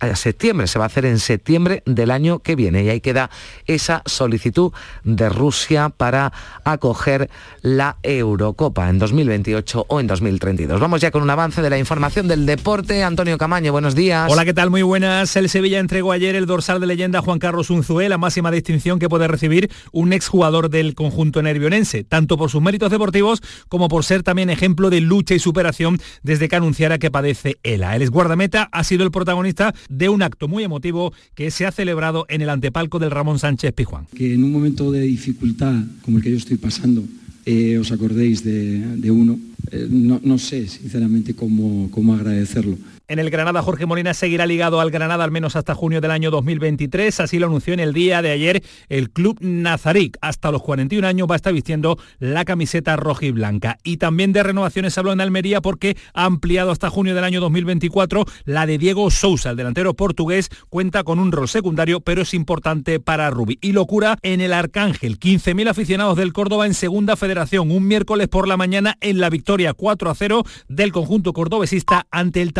[0.00, 3.30] a septiembre, se va a hacer en septiembre del año que viene y ahí queda
[3.66, 4.72] esa solicitud
[5.04, 6.32] de Rusia para
[6.64, 7.30] acoger
[7.62, 10.80] la Eurocopa en 2028 o en 2032.
[10.80, 13.02] Vamos ya con un avance de la información del deporte.
[13.02, 14.30] Antonio Camaño, buenos días.
[14.30, 14.70] Hola, ¿qué tal?
[14.70, 15.36] Muy buenas.
[15.36, 18.98] El Sevilla entregó ayer el dorsal de leyenda a Juan Carlos Unzué, la máxima distinción
[18.98, 24.04] que puede recibir un exjugador del conjunto nervionense, tanto por sus méritos deportivos como por
[24.04, 27.96] ser también ejemplo de lucha y superación desde que anunciara que padece ELA.
[27.96, 32.26] El exguardameta ha sido el protagonista de un acto muy emotivo que se ha celebrado
[32.28, 34.06] en el antepalco del Ramón Sánchez Pijuán.
[34.14, 37.04] Que en un momento de dificultad como el que yo estoy pasando,
[37.44, 39.38] eh, os acordéis de, uno,
[39.70, 42.76] eh, no, no, sé sinceramente cómo, cómo agradecerlo.
[43.08, 46.32] En el Granada, Jorge Molina seguirá ligado al Granada al menos hasta junio del año
[46.32, 47.20] 2023.
[47.20, 50.18] Así lo anunció en el día de ayer el club Nazaric.
[50.20, 53.78] Hasta los 41 años va a estar vistiendo la camiseta roja y blanca.
[53.84, 58.24] Y también de renovaciones habló en Almería porque ha ampliado hasta junio del año 2024
[58.44, 59.50] la de Diego Sousa.
[59.50, 63.56] El delantero portugués cuenta con un rol secundario, pero es importante para Rubi.
[63.60, 65.20] Y locura en el Arcángel.
[65.20, 67.70] 15.000 aficionados del Córdoba en Segunda Federación.
[67.70, 72.42] Un miércoles por la mañana en la victoria 4 a 0 del conjunto cordobesista ante
[72.42, 72.52] el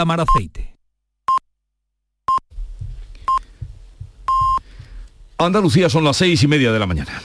[5.39, 7.23] Andalucía son las seis y media de la mañana.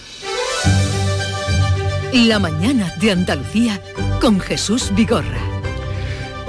[2.14, 3.82] La mañana de Andalucía
[4.20, 5.40] con Jesús Vigorra.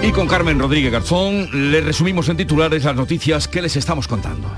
[0.02, 4.50] Y con Carmen Rodríguez Garzón le resumimos en titulares las noticias que les estamos contando.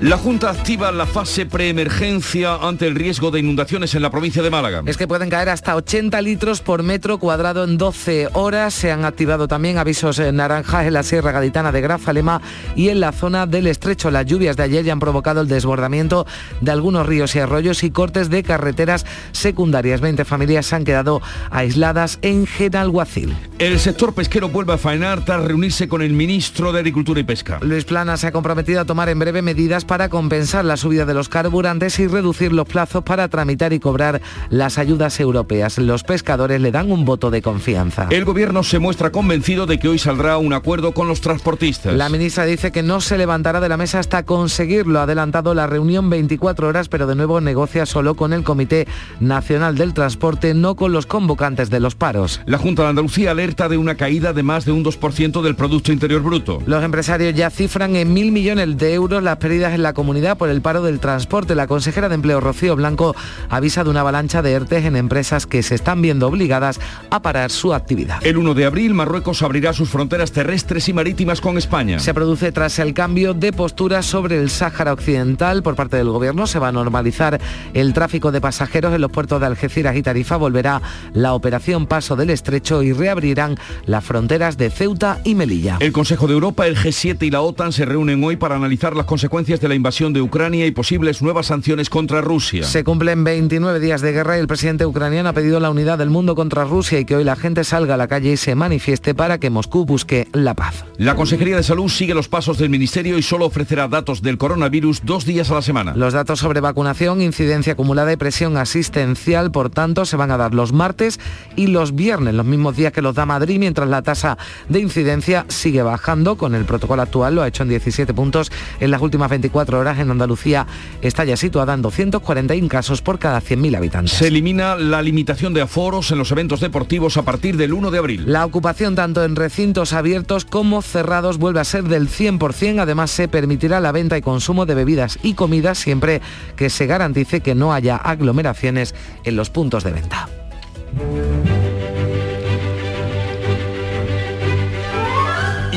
[0.00, 4.48] La Junta activa la fase preemergencia ante el riesgo de inundaciones en la provincia de
[4.48, 4.82] Málaga.
[4.86, 8.72] Es que pueden caer hasta 80 litros por metro cuadrado en 12 horas.
[8.72, 12.40] Se han activado también avisos naranjas en la Sierra Gaditana de Grazalema
[12.74, 14.10] y en la zona del Estrecho.
[14.10, 16.26] Las lluvias de ayer ya han provocado el desbordamiento
[16.62, 20.00] de algunos ríos y arroyos y cortes de carreteras secundarias.
[20.00, 23.36] 20 familias se han quedado aisladas en Genalguacil.
[23.58, 27.58] El sector pesquero vuelve a faenar tras reunirse con el ministro de Agricultura y Pesca.
[27.60, 31.14] Luis Plana se ha comprometido a tomar en breve medidas para compensar la subida de
[31.14, 35.78] los carburantes y reducir los plazos para tramitar y cobrar las ayudas europeas.
[35.78, 38.06] Los pescadores le dan un voto de confianza.
[38.10, 41.92] El gobierno se muestra convencido de que hoy saldrá un acuerdo con los transportistas.
[41.96, 45.00] La ministra dice que no se levantará de la mesa hasta conseguirlo.
[45.00, 48.86] Ha adelantado la reunión 24 horas, pero de nuevo negocia solo con el Comité
[49.18, 52.40] Nacional del Transporte, no con los convocantes de los paros.
[52.46, 55.90] La Junta de Andalucía alerta de una caída de más de un 2% del Producto
[55.90, 56.62] Interior Bruto.
[56.64, 60.48] Los empresarios ya cifran en mil millones de euros las pérdidas en la comunidad por
[60.48, 61.54] el paro del transporte.
[61.54, 63.14] La consejera de Empleo Rocío Blanco
[63.48, 67.50] avisa de una avalancha de ERTES en empresas que se están viendo obligadas a parar
[67.50, 68.24] su actividad.
[68.24, 71.98] El 1 de abril Marruecos abrirá sus fronteras terrestres y marítimas con España.
[71.98, 76.46] Se produce tras el cambio de postura sobre el Sáhara Occidental por parte del gobierno.
[76.46, 77.40] Se va a normalizar
[77.74, 80.36] el tráfico de pasajeros en los puertos de Algeciras y Tarifa.
[80.36, 80.80] Volverá
[81.12, 85.78] la operación Paso del Estrecho y reabrirán las fronteras de Ceuta y Melilla.
[85.80, 89.06] El Consejo de Europa, el G7 y la OTAN se reúnen hoy para analizar las
[89.06, 92.64] consecuencias de la invasión de Ucrania y posibles nuevas sanciones contra Rusia.
[92.64, 96.10] Se cumplen 29 días de guerra y el presidente ucraniano ha pedido la unidad del
[96.10, 99.14] mundo contra Rusia y que hoy la gente salga a la calle y se manifieste
[99.14, 100.84] para que Moscú busque la paz.
[100.98, 105.02] La Consejería de Salud sigue los pasos del Ministerio y solo ofrecerá datos del coronavirus
[105.04, 105.94] dos días a la semana.
[105.94, 110.52] Los datos sobre vacunación, incidencia acumulada y presión asistencial, por tanto, se van a dar
[110.52, 111.20] los martes
[111.54, 114.36] y los viernes, los mismos días que los da Madrid, mientras la tasa
[114.68, 116.36] de incidencia sigue bajando.
[116.36, 119.98] Con el protocolo actual lo ha hecho en 17 puntos en las últimas 24 horas
[119.98, 120.66] en Andalucía
[121.02, 124.14] está ya situada en 241 casos por cada 100.000 habitantes.
[124.14, 127.98] Se elimina la limitación de aforos en los eventos deportivos a partir del 1 de
[127.98, 128.24] abril.
[128.26, 132.80] La ocupación tanto en recintos abiertos como cerrados vuelve a ser del 100%.
[132.80, 136.20] Además se permitirá la venta y consumo de bebidas y comidas siempre
[136.56, 138.94] que se garantice que no haya aglomeraciones
[139.24, 140.28] en los puntos de venta.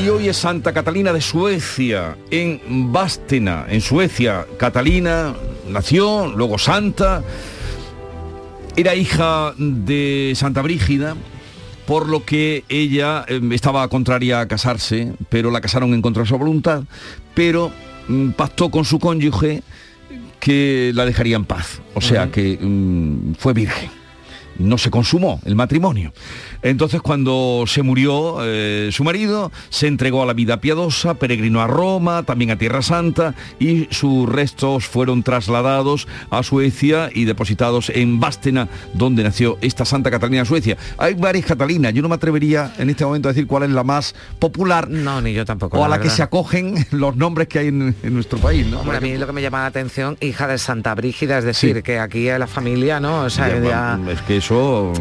[0.03, 4.45] Y hoy es Santa Catalina de Suecia, en Bastena, en Suecia.
[4.57, 5.33] Catalina
[5.69, 7.23] nació, luego Santa.
[8.75, 11.15] Era hija de Santa Brígida,
[11.85, 16.27] por lo que ella eh, estaba contraria a casarse, pero la casaron en contra de
[16.27, 16.83] su voluntad,
[17.33, 17.71] pero
[18.09, 19.63] mm, pactó con su cónyuge
[20.41, 23.89] que la dejaría en paz, o sea que mm, fue virgen.
[24.59, 26.13] No se consumó el matrimonio.
[26.63, 31.67] Entonces cuando se murió eh, su marido, se entregó a la vida piadosa, peregrinó a
[31.67, 38.21] Roma, también a Tierra Santa, y sus restos fueron trasladados a Suecia y depositados en
[38.21, 40.77] Bastena, donde nació esta Santa Catalina de Suecia.
[40.97, 43.83] Hay varias Catalinas, yo no me atrevería en este momento a decir cuál es la
[43.83, 44.89] más popular.
[44.89, 45.77] No, ni yo tampoco.
[45.77, 48.79] O a la, que se acogen los nombres que hay en, nuestro país, ¿no?
[48.79, 51.83] Hombre, a mí lo que me llama la atención, hija de Santa Brígida, es decir,
[51.83, 53.23] que aquí es la familia, ¿no?
[53.23, 54.93] O sea, ya, es que eso...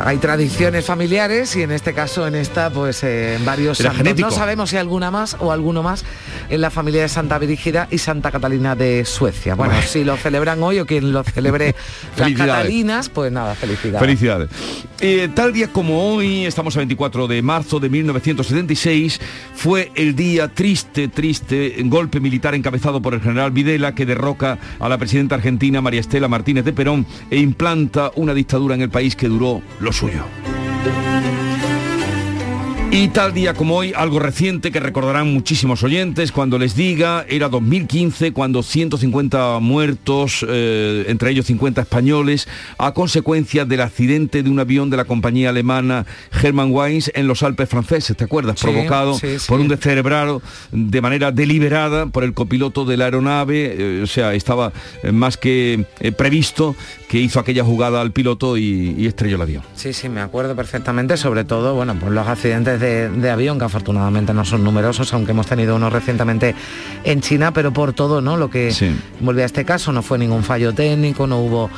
[0.00, 4.18] Hay tradiciones familiares y en este caso, en esta, pues eh, en varios santos.
[4.18, 6.04] No sabemos si alguna más o alguno más
[6.50, 9.54] en la familia de Santa Brígida y Santa Catalina de Suecia.
[9.54, 9.86] Bueno, Bueno.
[9.86, 11.76] si lo celebran hoy o quien lo celebre
[12.16, 12.32] las.
[12.32, 14.00] Catalinas, pues nada, felicidades.
[14.00, 14.50] Felicidades.
[15.00, 19.20] Eh, tal día como hoy, estamos a 24 de marzo de 1976,
[19.54, 24.88] fue el día triste, triste, golpe militar encabezado por el general Videla que derroca a
[24.88, 29.14] la presidenta argentina María Estela Martínez de Perón e implanta una dictadura en el país
[29.14, 30.24] que duró lo suyo.
[32.90, 37.48] Y tal día como hoy, algo reciente que recordarán muchísimos oyentes cuando les diga, era
[37.48, 44.58] 2015 cuando 150 muertos, eh, entre ellos 50 españoles, a consecuencia del accidente de un
[44.58, 46.06] avión de la compañía alemana
[46.42, 48.58] Hermann Wines en los Alpes franceses, ¿te acuerdas?
[48.58, 49.46] Sí, Provocado sí, sí.
[49.46, 50.42] por un descerebrado
[50.72, 54.72] de manera deliberada por el copiloto de la aeronave, eh, o sea, estaba
[55.04, 55.84] eh, más que
[56.16, 56.74] previsto
[57.08, 59.62] que hizo aquella jugada al piloto y, y estrelló el avión.
[59.74, 63.64] Sí, sí, me acuerdo perfectamente, sobre todo, bueno, pues los accidentes de, de avión, que
[63.64, 66.54] afortunadamente no son numerosos, aunque hemos tenido uno recientemente
[67.04, 68.36] en China, pero por todo, ¿no?
[68.36, 68.74] Lo que
[69.20, 71.70] vuelve a este caso, no fue ningún fallo técnico, no hubo,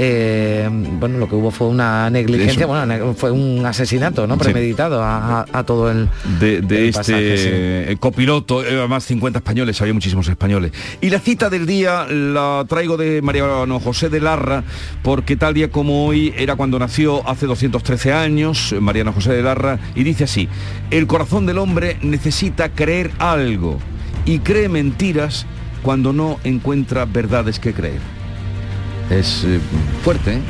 [0.00, 4.38] eh, bueno, lo que hubo fue una negligencia, bueno, fue un asesinato, ¿no?
[4.38, 6.08] Premeditado a, a- a todo el...
[6.38, 7.48] de, de el este pasaje, sí.
[7.50, 10.70] eh, copiloto, eh, además 50 españoles, había muchísimos españoles.
[11.00, 14.62] Y la cita del día la traigo de Mariano José de Larra,
[15.02, 19.42] porque tal día como hoy era cuando nació hace 213 años, eh, Mariano José de
[19.42, 20.48] Larra, y dice así,
[20.92, 23.78] el corazón del hombre necesita creer algo
[24.24, 25.44] y cree mentiras
[25.82, 28.17] cuando no encuentra verdades que creer.
[29.10, 29.58] Es eh,
[30.04, 30.40] fuerte, ¿eh?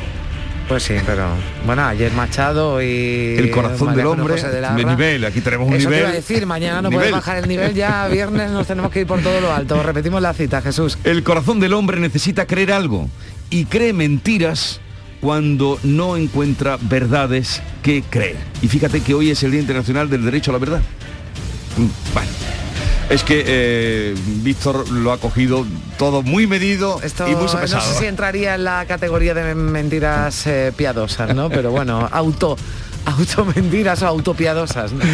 [0.67, 1.29] Pues sí, pero
[1.65, 5.95] bueno, ayer Machado y El corazón del hombre de nivel, aquí tenemos un Eso te
[5.95, 5.99] nivel.
[6.01, 9.07] iba a decir, mañana no puedes bajar el nivel, ya viernes nos tenemos que ir
[9.07, 9.81] por todo lo alto.
[9.81, 10.99] Repetimos la cita, Jesús.
[11.03, 13.09] El corazón del hombre necesita creer algo
[13.49, 14.79] y cree mentiras
[15.21, 18.37] cuando no encuentra verdades que creer.
[18.61, 20.81] Y fíjate que hoy es el Día Internacional del Derecho a la Verdad.
[21.77, 22.29] Mm, Bueno,
[23.09, 25.65] es que eh, Víctor lo ha cogido
[25.97, 27.81] todo muy medido Esto y muy no pesado.
[27.93, 31.49] sé si entraría en la categoría de mentiras eh, piadosas, ¿no?
[31.49, 32.55] Pero bueno, auto,
[33.05, 34.91] automentiras o autopiadosas.
[34.93, 35.03] ¿no?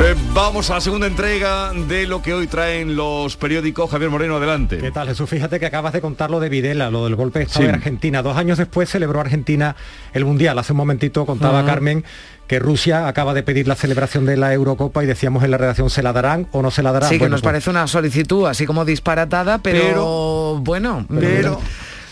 [0.00, 3.90] Eh, vamos a la segunda entrega de lo que hoy traen los periódicos.
[3.90, 4.78] Javier Moreno, adelante.
[4.78, 5.28] ¿Qué tal, Jesús?
[5.28, 7.68] Fíjate que acabas de contar lo de Videla, lo del golpe de Estado Sí.
[7.68, 8.22] en Argentina.
[8.22, 9.74] Dos años después celebró Argentina
[10.12, 10.56] el Mundial.
[10.58, 11.66] Hace un momentito contaba Ujú.
[11.66, 12.04] Carmen
[12.46, 15.90] que Rusia acaba de pedir la celebración de la Eurocopa y decíamos en la redacción,
[15.90, 17.08] ¿se la darán o no se la darán?
[17.08, 21.60] Sí, que nos pues, parece una solicitud así como disparatada, pero, bueno, pero-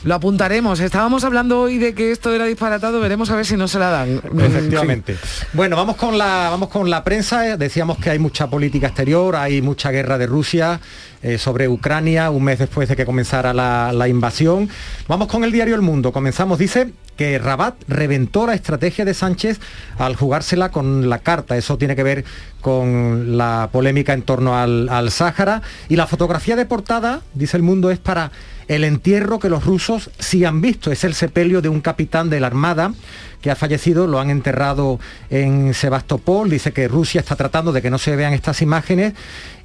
[0.04, 0.80] lo apuntaremos.
[0.80, 3.90] Estábamos hablando hoy de que esto era disparatado, veremos a ver si no se la
[3.90, 4.20] dan.
[4.38, 5.16] Efectivamente.
[5.52, 7.56] Bueno, vamos con la vamos con la prensa.
[7.56, 10.80] Decíamos que hay mucha política exterior, hay mucha guerra de Rusia
[11.22, 14.68] eh, sobre Ucrania, un mes después de que comenzara la, la invasión.
[15.08, 16.12] Vamos con el diario El Mundo.
[16.12, 19.58] Comenzamos, dice que Rabat reventó la estrategia de Sánchez
[19.98, 21.56] al jugársela con la carta.
[21.56, 22.24] Eso tiene que ver
[22.60, 25.62] con la polémica en torno al, al Sáhara.
[25.88, 28.30] Y la fotografía de portada, dice el mundo, es para
[28.68, 30.90] el entierro que los rusos sí han visto.
[30.90, 32.92] Es el sepelio de un capitán de la Armada
[33.40, 34.98] que ha fallecido, lo han enterrado
[35.30, 36.50] en Sebastopol.
[36.50, 39.14] Dice que Rusia está tratando de que no se vean estas imágenes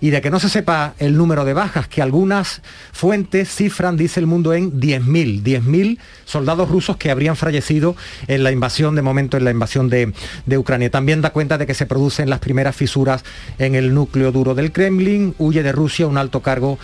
[0.01, 4.19] y de que no se sepa el número de bajas, que algunas fuentes cifran, dice
[4.19, 5.43] el mundo, en 10.000.
[5.43, 7.95] 10.000 soldados rusos que habrían fallecido
[8.27, 10.11] en la invasión, de momento en la invasión de,
[10.47, 10.89] de Ucrania.
[10.89, 13.23] También da cuenta de que se producen las primeras fisuras
[13.59, 15.35] en el núcleo duro del Kremlin.
[15.37, 16.79] Huye de Rusia un alto cargo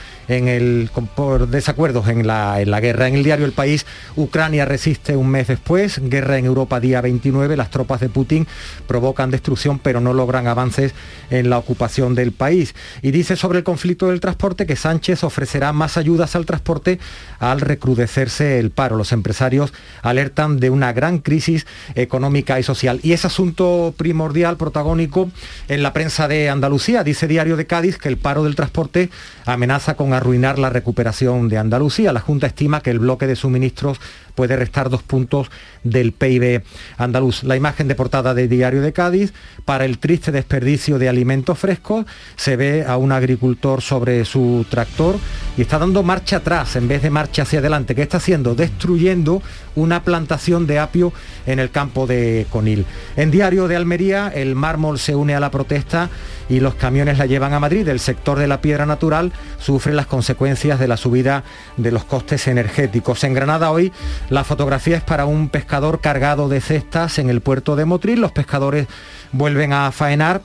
[1.15, 3.07] por desacuerdos en la, en la guerra.
[3.07, 5.99] En el diario El País, Ucrania resiste un mes después.
[6.03, 7.57] Guerra en Europa día 29.
[7.57, 8.47] Las tropas de Putin
[8.85, 10.93] provocan destrucción pero no logran avances
[11.29, 12.75] en la ocupación del país.
[13.11, 16.99] Dice sobre el conflicto del transporte que Sánchez ofrecerá más ayudas al transporte
[17.39, 18.95] al recrudecerse el paro.
[18.95, 22.99] Los empresarios alertan de una gran crisis económica y social.
[23.03, 25.29] Y ese asunto primordial, protagónico
[25.67, 29.09] en la prensa de Andalucía, dice Diario de Cádiz que el paro del transporte
[29.45, 32.13] amenaza con arruinar la recuperación de Andalucía.
[32.13, 33.99] La Junta estima que el bloque de suministros
[34.37, 35.49] puede restar dos puntos
[35.83, 36.61] del PIB
[36.97, 37.43] andaluz.
[37.43, 39.33] La imagen de portada de Diario de Cádiz,
[39.65, 42.05] para el triste desperdicio de alimentos frescos,
[42.35, 45.15] se ve un agricultor sobre su tractor
[45.57, 47.95] y está dando marcha atrás en vez de marcha hacia adelante.
[47.95, 48.55] ¿Qué está haciendo?
[48.55, 49.41] Destruyendo
[49.75, 51.13] una plantación de apio
[51.45, 52.85] en el campo de Conil.
[53.15, 56.09] En Diario de Almería, el mármol se une a la protesta
[56.49, 57.87] y los camiones la llevan a Madrid.
[57.87, 61.43] El sector de la piedra natural sufre las consecuencias de la subida
[61.77, 63.23] de los costes energéticos.
[63.23, 63.91] En Granada hoy
[64.29, 68.21] la fotografía es para un pescador cargado de cestas en el puerto de Motril.
[68.21, 68.87] Los pescadores
[69.31, 70.41] vuelven a faenar.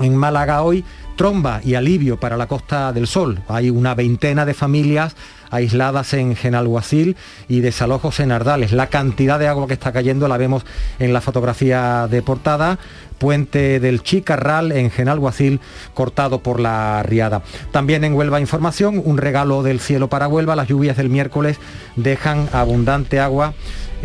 [0.00, 0.84] En Málaga hoy
[1.16, 3.40] tromba y alivio para la Costa del Sol.
[3.48, 5.14] Hay una veintena de familias
[5.50, 7.16] aisladas en Genalguacil
[7.48, 8.72] y desalojos en Ardales.
[8.72, 10.64] La cantidad de agua que está cayendo la vemos
[10.98, 12.78] en la fotografía de portada.
[13.18, 15.60] Puente del Chicarral en Genalguacil
[15.94, 17.42] cortado por la riada.
[17.70, 20.56] También en Huelva Información, un regalo del cielo para Huelva.
[20.56, 21.58] Las lluvias del miércoles
[21.94, 23.54] dejan abundante agua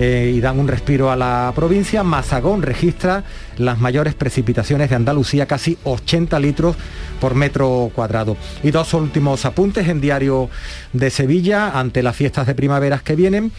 [0.02, 2.04] eh, y dan un respiro a la provincia.
[2.04, 3.26] Mazagón registra
[3.58, 6.78] las mayores precipitaciones de Andalucía, casi 80 litros
[7.20, 8.38] por metro cuadrado.
[8.64, 10.50] Y dos últimos apuntes en Diario
[10.94, 13.52] de Sevilla ante las fiestas de primaveras que vienen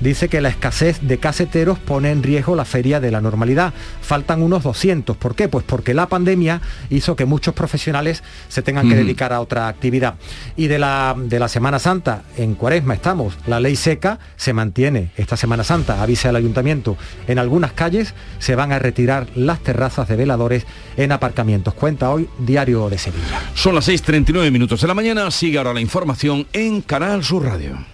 [0.00, 3.72] dice que la escasez de caseteros pone en riesgo la feria de la normalidad.
[4.00, 5.16] Faltan unos 200.
[5.16, 5.48] ¿Por qué?
[5.48, 10.14] Pues porque la pandemia hizo que muchos profesionales se tengan que dedicar a otra actividad.
[10.56, 15.10] Y de la, de la Semana Santa, en Cuaresma estamos, la ley seca se mantiene
[15.16, 16.96] esta Semana Santa, avisa el ayuntamiento.
[17.26, 20.66] En algunas calles se van a retirar las terrazas de veladores
[20.96, 21.74] en aparcamientos.
[21.74, 23.40] Cuenta hoy Diario de Sevilla.
[23.54, 27.93] Son las 6.39 minutos de la mañana, sigue ahora la información en Canal Sur Radio.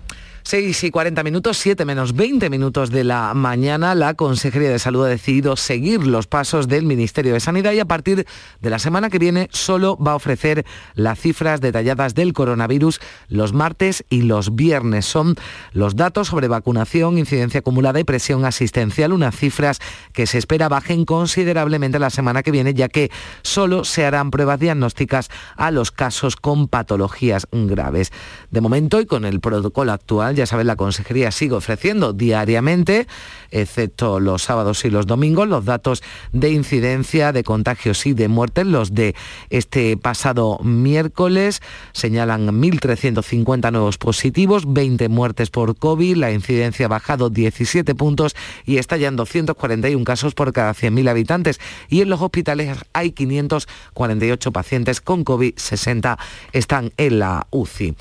[0.43, 5.05] 6 y 40 minutos, 7 menos 20 minutos de la mañana, la Consejería de Salud
[5.05, 8.25] ha decidido seguir los pasos del Ministerio de Sanidad y a partir
[8.59, 10.65] de la semana que viene solo va a ofrecer
[10.95, 15.05] las cifras detalladas del coronavirus los martes y los viernes.
[15.05, 15.35] Son
[15.73, 19.79] los datos sobre vacunación, incidencia acumulada y presión asistencial, unas cifras
[20.13, 23.11] que se espera bajen considerablemente la semana que viene, ya que
[23.43, 28.11] solo se harán pruebas diagnósticas a los casos con patologías graves.
[28.49, 33.07] De momento y con el protocolo actual, ya saben, la consejería sigue ofreciendo diariamente,
[33.51, 38.65] excepto los sábados y los domingos, los datos de incidencia, de contagios y de muertes.
[38.65, 39.15] Los de
[39.49, 41.61] este pasado miércoles
[41.93, 48.35] señalan 1.350 nuevos positivos, 20 muertes por COVID, la incidencia ha bajado 17 puntos
[48.65, 51.59] y está ya en 241 casos por cada 100.000 habitantes.
[51.89, 56.17] Y en los hospitales hay 548 pacientes con COVID, 60
[56.53, 57.95] están en la UCI.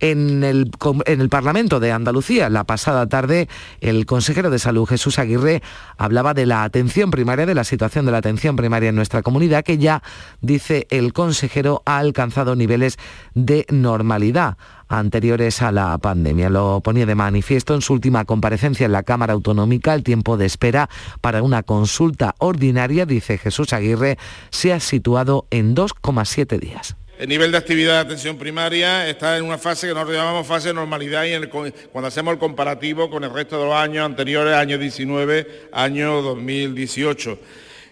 [0.00, 0.70] En el,
[1.06, 3.48] en el Parlamento de Andalucía, la pasada tarde,
[3.80, 5.60] el consejero de Salud, Jesús Aguirre,
[5.98, 9.64] hablaba de la atención primaria, de la situación de la atención primaria en nuestra comunidad,
[9.64, 10.04] que ya,
[10.40, 12.96] dice el consejero, ha alcanzado niveles
[13.34, 16.48] de normalidad anteriores a la pandemia.
[16.48, 19.94] Lo ponía de manifiesto en su última comparecencia en la Cámara Autonómica.
[19.94, 20.88] El tiempo de espera
[21.20, 24.16] para una consulta ordinaria, dice Jesús Aguirre,
[24.50, 26.96] se ha situado en 2,7 días.
[27.16, 30.68] El nivel de actividad de atención primaria está en una fase que nosotros llamamos fase
[30.68, 31.46] de normalidad y
[31.92, 37.38] cuando hacemos el comparativo con el resto de los años anteriores, año 19, año 2018,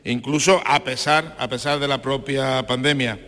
[0.07, 3.21] incluso a pesar, a pesar de la propia pandemia.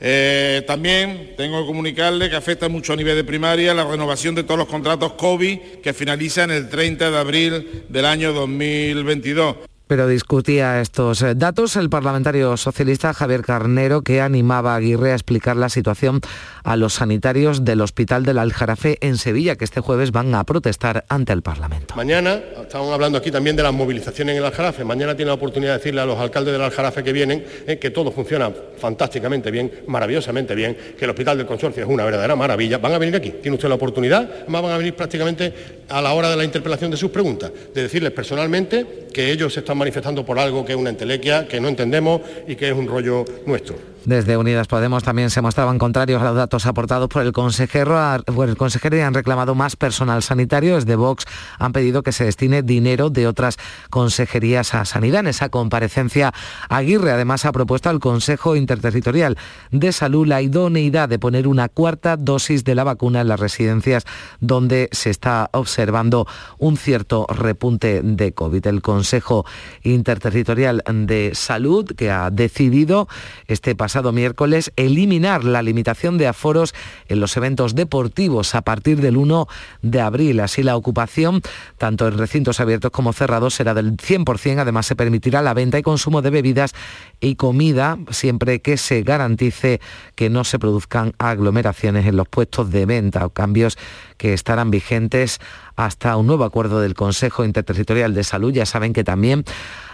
[0.00, 4.44] Eh, también tengo que comunicarle que afecta mucho a nivel de primaria la renovación de
[4.44, 9.56] todos los contratos COVID que finalizan el 30 de abril del año 2022
[9.86, 15.14] pero discutía estos eh, datos el parlamentario socialista Javier Carnero, que animaba a Aguirre a
[15.14, 16.20] explicar la situación
[16.64, 21.04] a los sanitarios del Hospital del Aljarafe en Sevilla, que este jueves van a protestar
[21.08, 21.94] ante el Parlamento.
[21.96, 25.72] Mañana, estamos hablando aquí también de las movilizaciones en el Aljarafe, mañana tiene la oportunidad
[25.72, 29.70] de decirle a los alcaldes del Aljarafe que vienen eh, que todo funciona fantásticamente bien,
[29.86, 32.78] maravillosamente bien, que el Hospital del Consorcio es una verdadera maravilla.
[32.78, 35.52] Van a venir aquí, tiene usted la oportunidad, además van a venir prácticamente
[35.88, 39.71] a la hora de la interpelación de sus preguntas, de decirles personalmente que ellos están
[39.74, 43.24] manifestando por algo que es una entelequia, que no entendemos y que es un rollo
[43.46, 43.76] nuestro.
[44.04, 47.96] Desde Unidas Podemos también se mostraban contrarios a los datos aportados por el consejero,
[48.26, 50.74] y han reclamado más personal sanitario.
[50.74, 51.24] Desde Vox
[51.58, 53.58] han pedido que se destine dinero de otras
[53.90, 55.20] consejerías a sanidad.
[55.20, 56.34] En esa comparecencia,
[56.68, 59.38] Aguirre además ha propuesto al Consejo Interterritorial
[59.70, 64.04] de Salud la idoneidad de poner una cuarta dosis de la vacuna en las residencias
[64.40, 66.26] donde se está observando
[66.58, 68.66] un cierto repunte de COVID.
[68.66, 69.46] El Consejo
[69.84, 73.06] Interterritorial de Salud, que ha decidido
[73.46, 76.74] este pasado miércoles eliminar la limitación de aforos
[77.08, 79.46] en los eventos deportivos a partir del 1
[79.82, 80.40] de abril.
[80.40, 81.42] Así la ocupación,
[81.78, 84.60] tanto en recintos abiertos como cerrados, será del 100%.
[84.60, 86.74] Además, se permitirá la venta y consumo de bebidas
[87.20, 89.80] y comida siempre que se garantice
[90.14, 93.76] que no se produzcan aglomeraciones en los puestos de venta o cambios
[94.22, 95.40] que estarán vigentes
[95.74, 98.52] hasta un nuevo acuerdo del Consejo Interterritorial de Salud.
[98.52, 99.44] Ya saben que también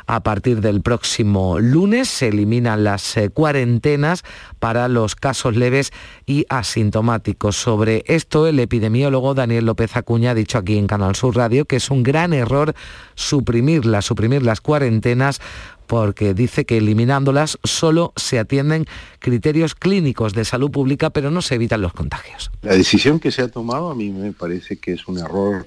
[0.06, 4.24] a partir del próximo lunes se eliminan las eh, cuarentenas
[4.58, 5.94] para los casos leves
[6.26, 7.56] y asintomáticos.
[7.56, 11.76] Sobre esto, el epidemiólogo Daniel López Acuña ha dicho aquí en Canal Sur Radio que
[11.76, 12.74] es un gran error
[13.14, 15.40] suprimirlas, suprimir las cuarentenas
[15.88, 18.84] porque dice que eliminándolas solo se atienden
[19.18, 22.50] criterios clínicos de salud pública, pero no se evitan los contagios.
[22.62, 25.66] La decisión que se ha tomado a mí me parece que es un error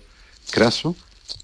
[0.51, 0.95] craso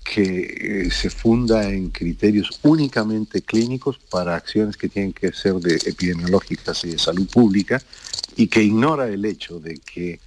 [0.03, 5.75] que eh, se funda en criterios únicamente clínicos para acciones que tienen que ser de
[5.89, 7.81] epidemiológicas y de salud pública
[8.35, 10.19] y que ignora el hecho de que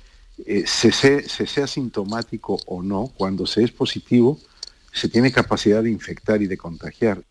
[0.44, 4.40] eh, se, se sea sintomático o no, cuando se es positivo,
[4.92, 7.22] se tiene capacidad de infectar y de contagiar.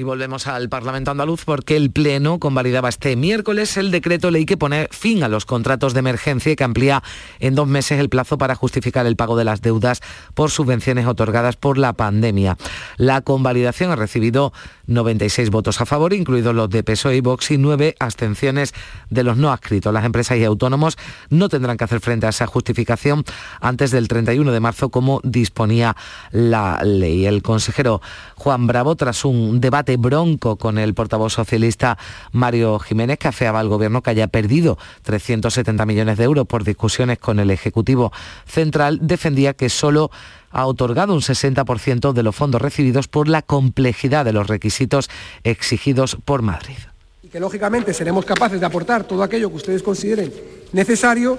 [0.00, 4.56] Y volvemos al Parlamento andaluz porque el Pleno convalidaba este miércoles el decreto ley que
[4.56, 7.02] pone fin a los contratos de emergencia y que amplía
[7.38, 10.00] en dos meses el plazo para justificar el pago de las deudas
[10.32, 12.56] por subvenciones otorgadas por la pandemia.
[12.96, 14.54] La convalidación ha recibido
[14.86, 18.72] 96 votos a favor, incluidos los de PSOE y Vox, y nueve abstenciones
[19.10, 19.92] de los no adscritos.
[19.92, 20.96] Las empresas y autónomos
[21.28, 23.22] no tendrán que hacer frente a esa justificación
[23.60, 25.94] antes del 31 de marzo, como disponía
[26.32, 27.26] la ley.
[27.26, 28.00] El consejero
[28.36, 31.98] Juan Bravo, tras un debate bronco con el portavoz socialista
[32.32, 37.18] Mario Jiménez, que afeaba al gobierno que haya perdido 370 millones de euros por discusiones
[37.18, 38.12] con el Ejecutivo
[38.46, 40.10] Central, defendía que solo
[40.50, 45.08] ha otorgado un 60% de los fondos recibidos por la complejidad de los requisitos
[45.44, 46.78] exigidos por Madrid.
[47.22, 50.32] Y que lógicamente seremos capaces de aportar todo aquello que ustedes consideren
[50.72, 51.38] necesario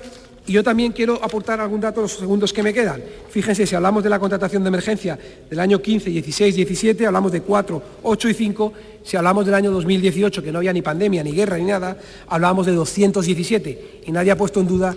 [0.51, 3.01] y yo también quiero aportar algún dato los segundos que me quedan.
[3.29, 5.17] Fíjense, si hablamos de la contratación de emergencia
[5.49, 8.73] del año 15, 16, 17, hablamos de 4, 8 y 5.
[9.01, 11.97] Si hablamos del año 2018, que no había ni pandemia, ni guerra, ni nada,
[12.27, 14.01] hablábamos de 217.
[14.07, 14.93] Y nadie ha puesto en duda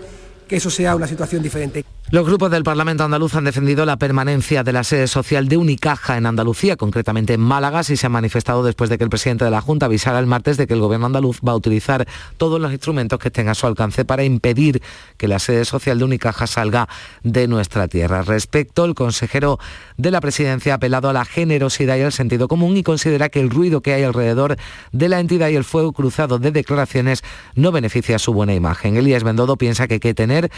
[0.48, 1.84] que eso sea una situación diferente.
[2.14, 6.16] Los grupos del Parlamento andaluz han defendido la permanencia de la sede social de Unicaja
[6.16, 9.50] en Andalucía, concretamente en Málaga, y se ha manifestado después de que el presidente de
[9.50, 12.06] la Junta avisara el martes de que el gobierno andaluz va a utilizar
[12.36, 14.80] todos los instrumentos que estén a su alcance para impedir
[15.16, 16.88] que la sede social de Unicaja salga
[17.24, 18.22] de nuestra tierra.
[18.22, 19.58] Respecto, el consejero
[19.96, 23.40] de la presidencia ha apelado a la generosidad y al sentido común y considera que
[23.40, 24.56] el ruido que hay alrededor
[24.92, 27.24] de la entidad y el fuego cruzado de declaraciones
[27.56, 28.96] no beneficia su buena imagen.
[28.96, 30.52] Elías Bendodo piensa que hay que tener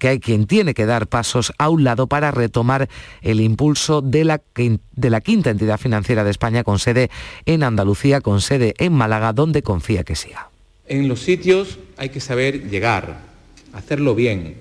[0.00, 2.88] que hay quien tiene que dar pasos a un lado para retomar
[3.22, 7.10] el impulso de la, de la quinta entidad financiera de España con sede
[7.46, 10.50] en Andalucía, con sede en Málaga, donde confía que siga.
[10.86, 13.20] En los sitios hay que saber llegar,
[13.72, 14.56] hacerlo bien,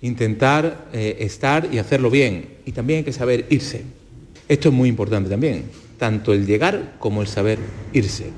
[0.00, 2.48] intentar eh, estar y hacerlo bien.
[2.66, 3.84] Y también hay que saber irse.
[4.48, 5.64] Esto es muy importante también,
[5.98, 7.58] tanto el llegar como el saber
[7.92, 8.30] irse.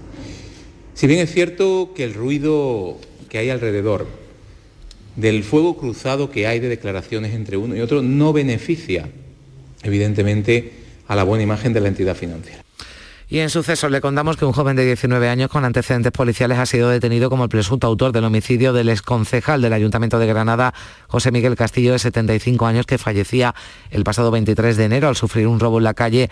[0.95, 4.07] Si bien es cierto que el ruido que hay alrededor
[5.19, 9.09] del fuego cruzado que hay de declaraciones entre uno y otro no beneficia,
[9.83, 10.71] evidentemente,
[11.09, 12.63] a la buena imagen de la entidad financiera.
[13.31, 16.65] Y en sucesos le contamos que un joven de 19 años con antecedentes policiales ha
[16.65, 20.73] sido detenido como el presunto autor del homicidio del exconcejal del Ayuntamiento de Granada,
[21.09, 23.55] José Miguel Castillo, de 75 años, que fallecía
[23.91, 26.31] el pasado 23 de enero al sufrir un robo en la calle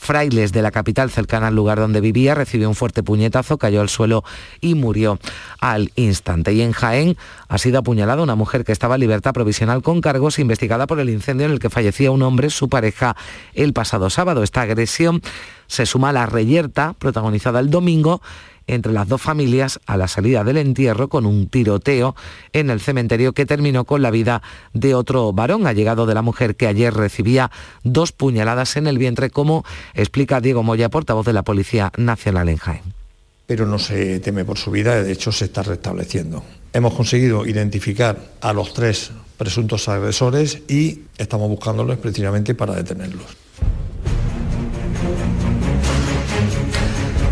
[0.00, 3.88] Frailes de la capital cercana al lugar donde vivía, recibió un fuerte puñetazo, cayó al
[3.88, 4.22] suelo
[4.60, 5.18] y murió
[5.58, 6.52] al instante.
[6.52, 7.16] Y en Jaén
[7.48, 11.10] ha sido apuñalada una mujer que estaba en libertad provisional con cargos investigada por el
[11.10, 13.16] incendio en el que fallecía un hombre, su pareja,
[13.54, 14.44] el pasado sábado.
[14.44, 15.20] Esta agresión
[15.68, 18.20] se suma la reyerta protagonizada el domingo
[18.68, 22.14] entre las dos familias a la salida del entierro con un tiroteo
[22.52, 24.42] en el cementerio que terminó con la vida
[24.74, 27.50] de otro varón allegado de la mujer que ayer recibía
[27.82, 29.64] dos puñaladas en el vientre, como
[29.94, 32.82] explica Diego Moya, portavoz de la Policía Nacional en Jaén.
[33.46, 36.44] Pero no se teme por su vida, de hecho se está restableciendo.
[36.74, 43.47] Hemos conseguido identificar a los tres presuntos agresores y estamos buscándolos precisamente para detenerlos.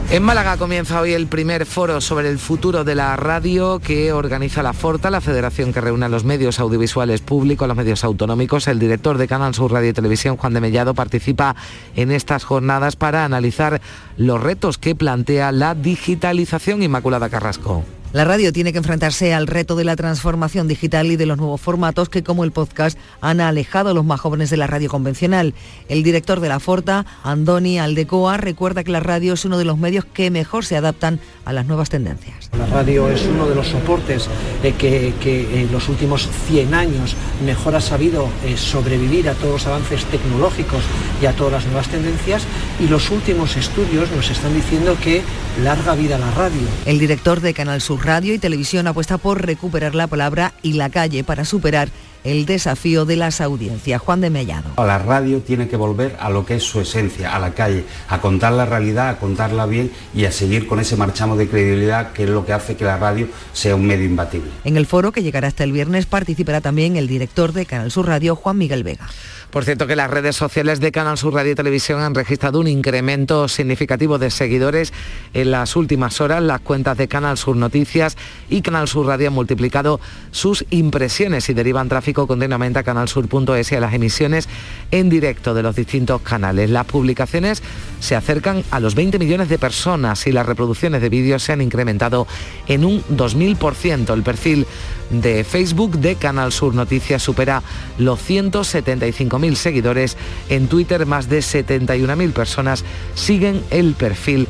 [0.08, 4.62] En Málaga comienza hoy el primer foro sobre el futuro de la radio que organiza
[4.62, 8.68] la Forta, la federación que reúne a los medios audiovisuales públicos, los medios autonómicos.
[8.68, 11.56] El director de Canal Sur Radio y Televisión, Juan de Mellado, participa
[11.96, 13.80] en estas jornadas para analizar
[14.16, 17.82] los retos que plantea la digitalización Inmaculada Carrasco.
[18.16, 21.60] La radio tiene que enfrentarse al reto de la transformación digital y de los nuevos
[21.60, 25.52] formatos que, como el podcast, han alejado a los más jóvenes de la radio convencional.
[25.90, 29.76] El director de la Forta, Andoni Aldecoa, recuerda que la radio es uno de los
[29.76, 32.48] medios que mejor se adaptan a las nuevas tendencias.
[32.58, 34.30] La radio es uno de los soportes
[34.62, 37.14] eh, que, en los últimos 100 años
[37.44, 40.82] mejor ha sabido eh, sobrevivir a todos los avances tecnológicos
[41.20, 42.44] y a todas las nuevas tendencias
[42.80, 45.22] y los últimos estudios nos están diciendo que
[45.62, 46.62] larga vida la radio.
[46.86, 50.90] El director de Canal Sur Radio y Televisión apuesta por recuperar la palabra y la
[50.90, 51.88] calle para superar
[52.26, 54.02] el desafío de las audiencias.
[54.02, 54.70] Juan de Mellado.
[54.76, 58.20] La radio tiene que volver a lo que es su esencia, a la calle, a
[58.20, 62.24] contar la realidad, a contarla bien y a seguir con ese marchamo de credibilidad que
[62.24, 64.50] es lo que hace que la radio sea un medio imbatible.
[64.64, 68.06] En el foro que llegará hasta el viernes participará también el director de Canal Sur
[68.06, 69.06] Radio, Juan Miguel Vega.
[69.50, 72.66] Por cierto que las redes sociales de Canal Sur Radio y Televisión han registrado un
[72.66, 74.92] incremento significativo de seguidores
[75.34, 76.42] en las últimas horas.
[76.42, 78.16] Las cuentas de Canal Sur Noticias
[78.50, 80.00] y Canal Sur Radio han multiplicado
[80.30, 84.48] sus impresiones y derivan tráfico continuamente a canalsur.es y a las emisiones
[84.92, 86.70] en directo de los distintos canales.
[86.70, 87.62] Las publicaciones
[87.98, 91.60] se acercan a los 20 millones de personas y las reproducciones de vídeos se han
[91.60, 92.26] incrementado
[92.68, 94.14] en un 2000%.
[94.14, 94.66] El perfil
[95.10, 97.62] de Facebook de Canal Sur Noticias supera
[97.98, 100.16] los 175.000 seguidores.
[100.48, 104.48] En Twitter más de 71.000 personas siguen el perfil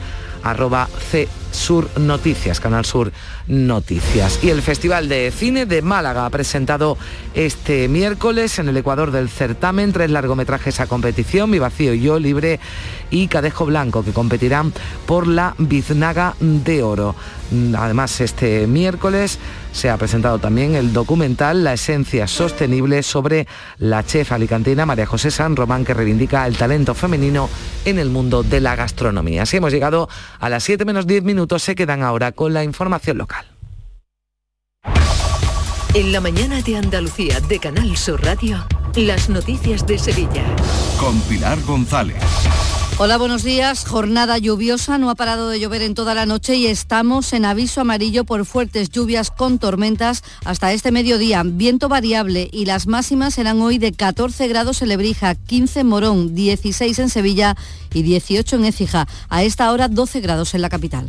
[0.51, 3.13] arroba C Sur Noticias, Canal Sur
[3.49, 4.41] Noticias.
[4.43, 6.99] Y el Festival de Cine de Málaga ha presentado
[7.35, 12.19] este miércoles en el Ecuador del certamen tres largometrajes a competición, Mi Vacío y Yo
[12.19, 12.61] Libre
[13.11, 14.73] y Cadejo Blanco, que competirán
[15.07, 17.15] por la Biznaga de Oro.
[17.77, 19.39] Además, este miércoles
[19.77, 23.47] se ha presentado también el documental La Esencia Sostenible sobre
[23.79, 27.51] la chef alicantina María José San Román, que reivindica el talento femenino
[27.85, 29.43] en el mundo de la gastronomía.
[29.43, 30.09] Así hemos llegado
[30.41, 33.47] a las 7 menos 10 minutos, se quedan ahora con la información local.
[35.93, 38.67] En la mañana de Andalucía de Canal Sur Radio,
[38.97, 40.45] las noticias de Sevilla.
[40.99, 42.17] Con Pilar González.
[42.99, 43.85] Hola, buenos días.
[43.85, 47.83] Jornada lluviosa, no ha parado de llover en toda la noche y estamos en aviso
[47.83, 51.43] amarillo por fuertes lluvias con tormentas hasta este mediodía.
[51.45, 56.35] Viento variable y las máximas serán hoy de 14 grados en Lebrija, 15 en Morón,
[56.35, 57.55] 16 en Sevilla
[57.93, 59.07] y 18 en Écija.
[59.29, 61.07] A esta hora 12 grados en la capital.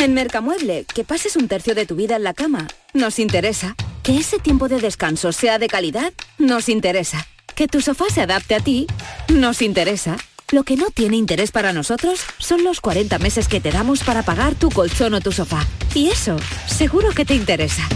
[0.00, 3.76] En Mercamueble, que pases un tercio de tu vida en la cama, nos interesa.
[4.02, 7.28] Que ese tiempo de descanso sea de calidad, nos interesa.
[7.54, 8.88] Que tu sofá se adapte a ti,
[9.28, 10.16] nos interesa.
[10.52, 14.24] Lo que no tiene interés para nosotros son los 40 meses que te damos para
[14.24, 15.64] pagar tu colchón o tu sofá.
[15.94, 16.36] Y eso,
[16.66, 17.88] seguro que te interesa.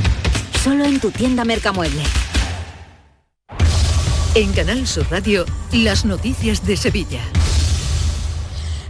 [0.62, 2.02] Solo en tu tienda Mercamueble.
[4.36, 7.22] En Canal Sur Radio, las noticias de Sevilla.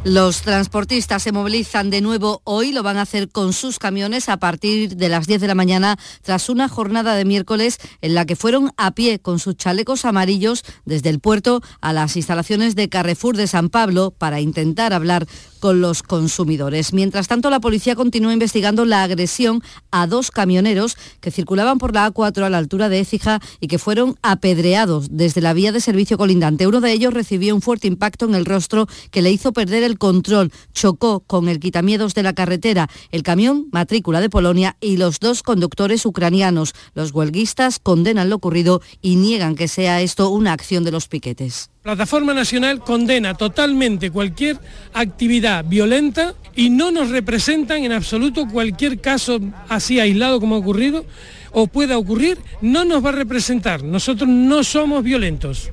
[0.05, 4.37] Los transportistas se movilizan de nuevo hoy, lo van a hacer con sus camiones a
[4.37, 8.37] partir de las 10 de la mañana, tras una jornada de miércoles en la que
[8.37, 13.35] fueron a pie con sus chalecos amarillos desde el puerto a las instalaciones de Carrefour
[13.39, 15.27] de San Pablo para intentar hablar
[15.65, 16.93] con los consumidores.
[16.93, 22.13] Mientras tanto, la policía continúa investigando la agresión a dos camioneros que circulaban por la
[22.13, 26.19] A4 a la altura de Écija y que fueron apedreados desde la vía de servicio
[26.19, 26.67] colindante.
[26.67, 29.97] Uno de ellos recibió un fuerte impacto en el rostro que le hizo perder el
[29.97, 30.53] control.
[30.75, 35.43] Chocó con el quitamiedos de la carretera, el camión matrícula de Polonia y los dos
[35.43, 36.75] conductores ucranianos.
[36.93, 41.71] Los huelguistas condenan lo ocurrido y niegan que sea esto una acción de los piquetes.
[41.85, 44.59] Plataforma Nacional condena totalmente cualquier
[44.95, 51.05] actividad violenta y no nos representan en absoluto cualquier caso así aislado como ha ocurrido
[51.53, 53.85] o pueda ocurrir, no nos va a representar.
[53.85, 55.71] Nosotros no somos violentos.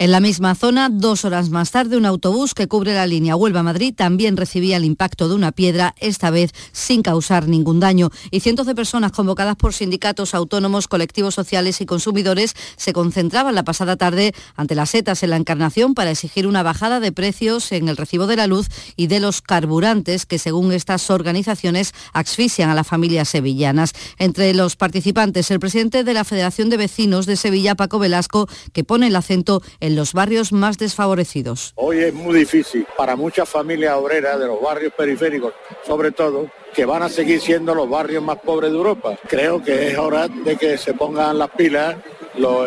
[0.00, 3.92] En la misma zona, dos horas más tarde, un autobús que cubre la línea Huelva-Madrid
[3.94, 8.08] también recibía el impacto de una piedra, esta vez sin causar ningún daño.
[8.30, 13.62] Y cientos de personas convocadas por sindicatos autónomos, colectivos sociales y consumidores se concentraban la
[13.62, 17.90] pasada tarde ante las setas en la Encarnación para exigir una bajada de precios en
[17.90, 22.74] el recibo de la luz y de los carburantes que, según estas organizaciones, asfixian a
[22.74, 23.92] las familias sevillanas.
[24.18, 28.82] Entre los participantes, el presidente de la Federación de Vecinos de Sevilla, Paco Velasco, que
[28.82, 31.72] pone el acento en en los barrios más desfavorecidos.
[31.74, 35.52] Hoy es muy difícil para muchas familias obreras de los barrios periféricos,
[35.84, 39.18] sobre todo, que van a seguir siendo los barrios más pobres de Europa.
[39.28, 41.96] Creo que es hora de que se pongan las pilas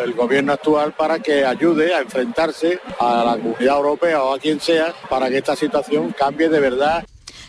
[0.04, 4.60] el gobierno actual para que ayude a enfrentarse a la comunidad europea o a quien
[4.60, 7.04] sea para que esta situación cambie de verdad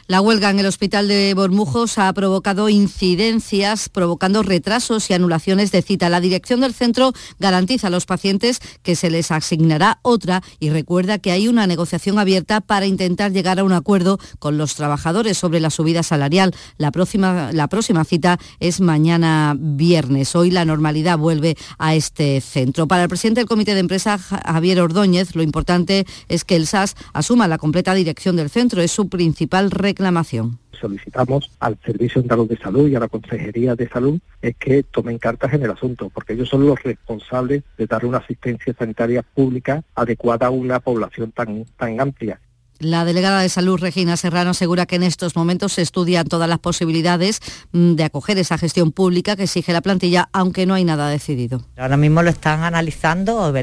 [0.08, 5.82] La huelga en el hospital de Bormujos ha provocado incidencias, provocando retrasos y anulaciones de
[5.82, 6.10] cita.
[6.10, 11.18] La dirección del centro garantiza a los pacientes que se les asignará otra y recuerda
[11.18, 15.60] que hay una negociación abierta para intentar llegar a un acuerdo con los trabajadores sobre
[15.60, 16.54] la subida salarial.
[16.78, 20.36] La próxima, la próxima cita es mañana viernes.
[20.36, 22.88] Hoy la normalidad vuelve a este centro.
[22.88, 26.96] Para el presidente del comité de empresa, Javier Ordóñez, lo importante es que el SAS
[27.12, 28.84] asuma la completa dirección del centro.
[28.84, 29.72] Es su principal
[30.76, 35.18] solicitamos al Servicio Andaluz de Salud y a la Consejería de Salud es que tomen
[35.18, 39.84] cartas en el asunto, porque ellos son los responsables de dar una asistencia sanitaria pública
[39.96, 42.40] adecuada a una población tan, tan amplia.
[42.80, 46.60] La delegada de Salud, Regina Serrano, asegura que en estos momentos se estudian todas las
[46.60, 47.40] posibilidades
[47.72, 51.64] mm, de acoger esa gestión pública que exige la plantilla, aunque no hay nada decidido.
[51.78, 53.54] Ahora mismo lo están analizando,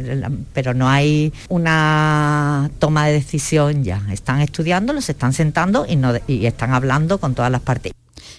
[0.55, 4.03] pero no hay una toma de decisión ya.
[4.11, 5.87] Están estudiándolo, se están sentando
[6.27, 7.93] y, están hablando con todas las partes.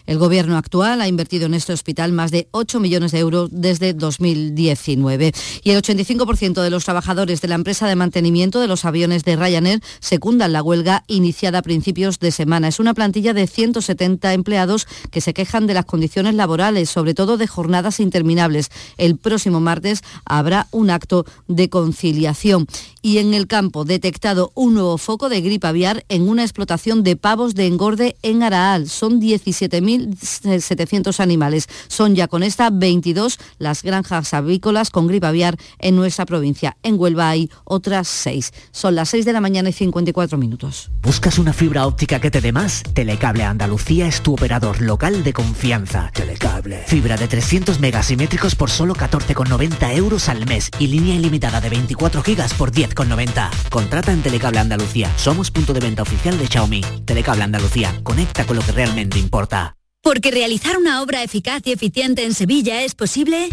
[0.06, 3.93] El gobierno actual ha invertido en este hospital más de 8 millones de euros desde
[3.93, 5.32] 2019
[5.64, 9.38] y el 85% de los trabajadores de la empresa de mantenimiento de los aviones de
[9.38, 12.68] Ryanair secundan la huelga iniciada a principios de semana.
[12.68, 17.38] Es una plantilla de 170 empleados que se quejan de las condiciones laborales, sobre todo
[17.38, 18.70] de jornadas interminables.
[18.97, 22.68] El próximo martes habrá un acto de conciliación.
[23.06, 27.18] Y en el campo, detectado un nuevo foco de gripe aviar en una explotación de
[27.18, 28.89] pavos de engorde en Araal.
[28.89, 31.68] Son 17.000 1.700 animales.
[31.88, 36.78] Son ya con esta 22 las granjas avícolas con gripe aviar en nuestra provincia.
[36.84, 38.54] En Huelva hay otras 6.
[38.72, 40.89] Son las 6 de la mañana y 54 minutos.
[41.01, 42.84] ¿Buscas una fibra óptica que te dé más?
[42.93, 46.10] Telecable Andalucía es tu operador local de confianza.
[46.14, 46.84] Telecable.
[46.88, 52.24] Fibra de 300 megasimétricos por solo 14,90 euros al mes y línea ilimitada de 24
[52.24, 53.49] gigas por 10,90.
[53.69, 55.11] Contrata en Telecable Andalucía.
[55.17, 56.81] Somos punto de venta oficial de Xiaomi.
[57.05, 57.93] Telecable Andalucía.
[58.03, 59.75] Conecta con lo que realmente importa.
[60.01, 63.49] Porque realizar una obra eficaz y eficiente en Sevilla es posible.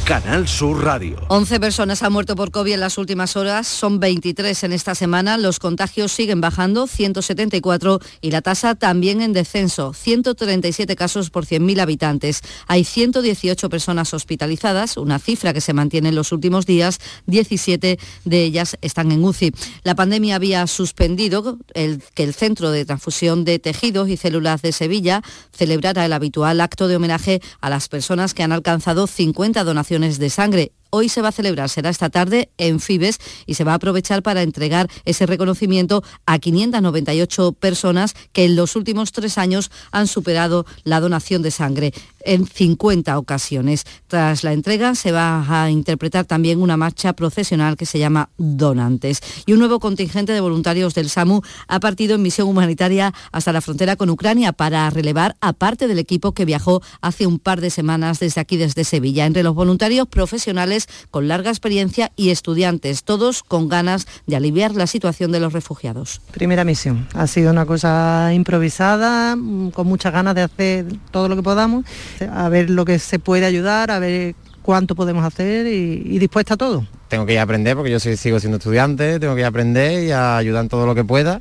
[0.09, 1.19] Canal Sur Radio.
[1.29, 5.37] 11 personas han muerto por COVID en las últimas horas, son 23 en esta semana.
[5.37, 11.83] Los contagios siguen bajando, 174, y la tasa también en descenso, 137 casos por 100.000
[11.83, 12.41] habitantes.
[12.69, 18.43] Hay 118 personas hospitalizadas, una cifra que se mantiene en los últimos días, 17 de
[18.45, 19.53] ellas están en UCI.
[19.83, 24.73] La pandemia había suspendido el, que el Centro de Transfusión de Tejidos y Células de
[24.73, 29.98] Sevilla celebrara el habitual acto de homenaje a las personas que han alcanzado 50 donaciones
[30.01, 33.73] de sangre hoy se va a celebrar, será esta tarde en Fibes y se va
[33.73, 39.71] a aprovechar para entregar ese reconocimiento a 598 personas que en los últimos tres años
[39.91, 43.85] han superado la donación de sangre en 50 ocasiones.
[44.07, 49.21] Tras la entrega se va a interpretar también una marcha procesional que se llama Donantes.
[49.47, 53.61] Y un nuevo contingente de voluntarios del SAMU ha partido en misión humanitaria hasta la
[53.61, 57.71] frontera con Ucrania para relevar a parte del equipo que viajó hace un par de
[57.71, 59.27] semanas desde aquí, desde Sevilla.
[59.27, 60.78] Entre los voluntarios profesionales
[61.11, 66.21] con larga experiencia y estudiantes, todos con ganas de aliviar la situación de los refugiados.
[66.31, 71.37] Primera misión, ha sido una cosa improvisada, mm, con muchas ganas de hacer todo lo
[71.37, 71.85] que podamos,
[72.31, 76.57] a ver lo que se puede ayudar, a ver cuánto podemos hacer y, dispuesta a
[76.59, 76.87] todo.
[77.09, 80.05] Tengo que ir a aprender porque yo sigo siendo estudiante, tengo que ir a aprender
[80.05, 81.41] y a ayudar en todo lo que pueda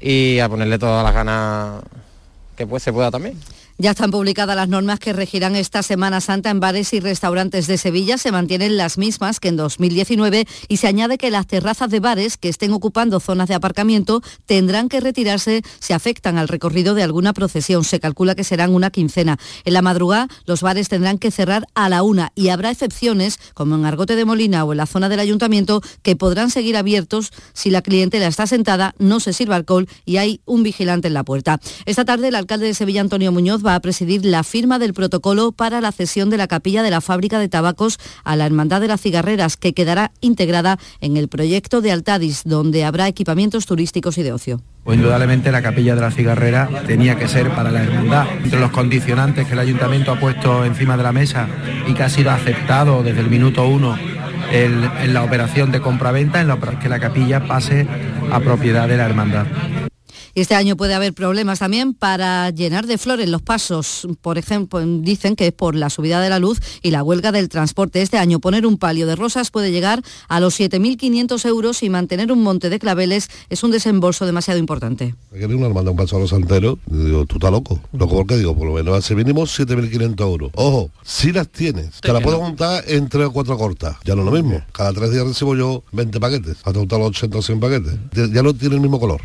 [0.00, 1.82] y a ponerle todas las ganas
[2.56, 3.34] que pues, se pueda también.
[3.82, 7.78] Ya están publicadas las normas que regirán esta Semana Santa en bares y restaurantes de
[7.78, 8.18] Sevilla.
[8.18, 12.36] Se mantienen las mismas que en 2019 y se añade que las terrazas de bares
[12.36, 17.32] que estén ocupando zonas de aparcamiento tendrán que retirarse si afectan al recorrido de alguna
[17.32, 17.82] procesión.
[17.84, 19.38] Se calcula que serán una quincena.
[19.64, 23.76] En la madrugada los bares tendrán que cerrar a la una y habrá excepciones, como
[23.76, 27.70] en Argote de Molina o en la zona del ayuntamiento, que podrán seguir abiertos si
[27.70, 31.58] la clientela está sentada, no se sirva alcohol y hay un vigilante en la puerta.
[31.86, 35.52] Esta tarde el alcalde de Sevilla, Antonio Muñoz, va a presidir la firma del protocolo
[35.52, 38.88] para la cesión de la capilla de la fábrica de tabacos a la Hermandad de
[38.88, 44.24] las Cigarreras, que quedará integrada en el proyecto de Altadis, donde habrá equipamientos turísticos y
[44.24, 44.60] de ocio.
[44.82, 48.26] Pues indudablemente la capilla de la cigarrera tenía que ser para la hermandad.
[48.42, 51.46] Entre los condicionantes que el ayuntamiento ha puesto encima de la mesa
[51.86, 53.96] y que ha sido aceptado desde el minuto uno
[54.50, 57.86] en la operación de compraventa, en la, que la capilla pase
[58.32, 59.46] a propiedad de la hermandad.
[60.34, 64.06] Y este año puede haber problemas también para llenar de flores los pasos.
[64.20, 67.48] Por ejemplo, dicen que es por la subida de la luz y la huelga del
[67.48, 68.02] transporte.
[68.02, 72.32] Este año poner un palio de rosas puede llegar a los 7.500 euros y mantener
[72.32, 75.14] un monte de claveles es un desembolso demasiado importante.
[75.32, 76.78] Hay que una hermandad un paso a los santeros.
[76.86, 77.80] Digo, tú estás loco.
[77.92, 80.50] Loco porque digo, por lo menos hace mínimo 7.500 euros.
[80.54, 83.96] Ojo, si las tienes, te la puedo montar en tres o cuatro cortas.
[84.04, 84.62] Ya no es lo mismo.
[84.72, 86.56] Cada tres días recibo yo 20 paquetes.
[86.64, 87.94] Hasta juntar los 80 o 100 paquetes.
[88.32, 89.20] Ya no tiene el mismo color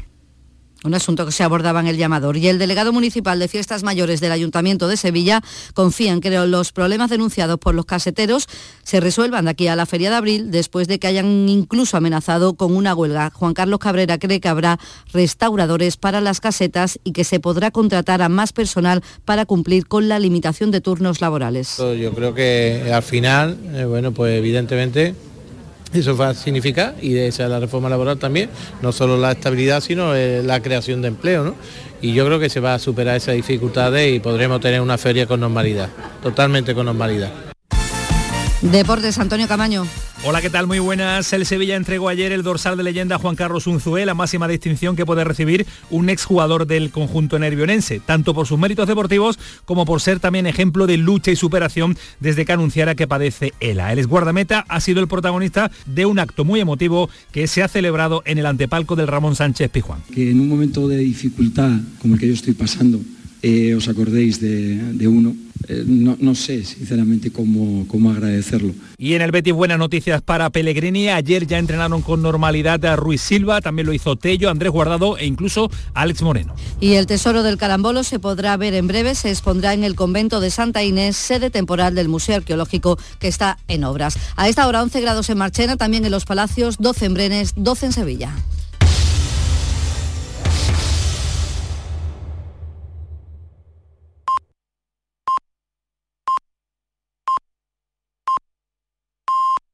[0.86, 2.38] un asunto que se abordaba en el llamador.
[2.38, 5.42] Y el delegado municipal de Fiestas Mayores del Ayuntamiento de Sevilla
[5.74, 8.48] confía en que los problemas denunciados por los caseteros
[8.84, 12.54] se resuelvan de aquí a la feria de abril, después de que hayan incluso amenazado
[12.54, 13.32] con una huelga.
[13.34, 14.80] Juan Carlos Cabrera cree que habrá
[15.12, 20.08] restauradores para las casetas y que se podrá contratar a más personal para cumplir con
[20.08, 21.78] la limitación de turnos laborales.
[21.78, 25.16] Yo creo que al final, eh, bueno, pues evidentemente
[26.00, 28.50] eso va a significar, y de esa la reforma laboral también,
[28.82, 31.44] no solo la estabilidad, sino eh, la creación de empleo.
[31.44, 31.56] ¿no?
[32.02, 35.26] Y yo creo que se va a superar esas dificultades y podremos tener una feria
[35.26, 35.90] con normalidad,
[36.22, 37.55] totalmente con normalidad.
[38.72, 39.86] Deportes, Antonio Camaño.
[40.24, 40.66] Hola, ¿qué tal?
[40.66, 41.32] Muy buenas.
[41.34, 44.96] El Sevilla entregó ayer el dorsal de leyenda a Juan Carlos Unzué, la máxima distinción
[44.96, 50.02] que puede recibir un exjugador del conjunto nervionense, tanto por sus méritos deportivos como por
[50.02, 53.94] ser también ejemplo de lucha y superación desde que anunciara que padece ELA.
[53.94, 58.24] El exguardameta ha sido el protagonista de un acto muy emotivo que se ha celebrado
[58.26, 60.02] en el antepalco del Ramón Sánchez Pijuán.
[60.12, 63.00] Que en un momento de dificultad como el que yo estoy pasando,
[63.46, 65.36] eh, os acordéis de uno
[65.68, 68.74] eh, no, sé sinceramente cómo, cómo agradecerlo.
[68.98, 71.10] Y en el Betis buenas noticias para Pellegrini.
[71.10, 75.26] Ayer ya entrenaron con normalidad a Ruiz Silva, también lo hizo Tello, Andrés Guardado e
[75.26, 76.54] incluso Alex Moreno.
[76.80, 80.40] Y el Tesoro del Carambolo se podrá ver en breve, se expondrá en el convento
[80.40, 84.18] de Santa Inés, sede temporal del Museo Arqueológico que está en obras.
[84.36, 87.88] A esta hora 11 grados en Marchena, también en los Palacios, 12 en Brenes, 12
[87.88, 88.36] en Sevilla.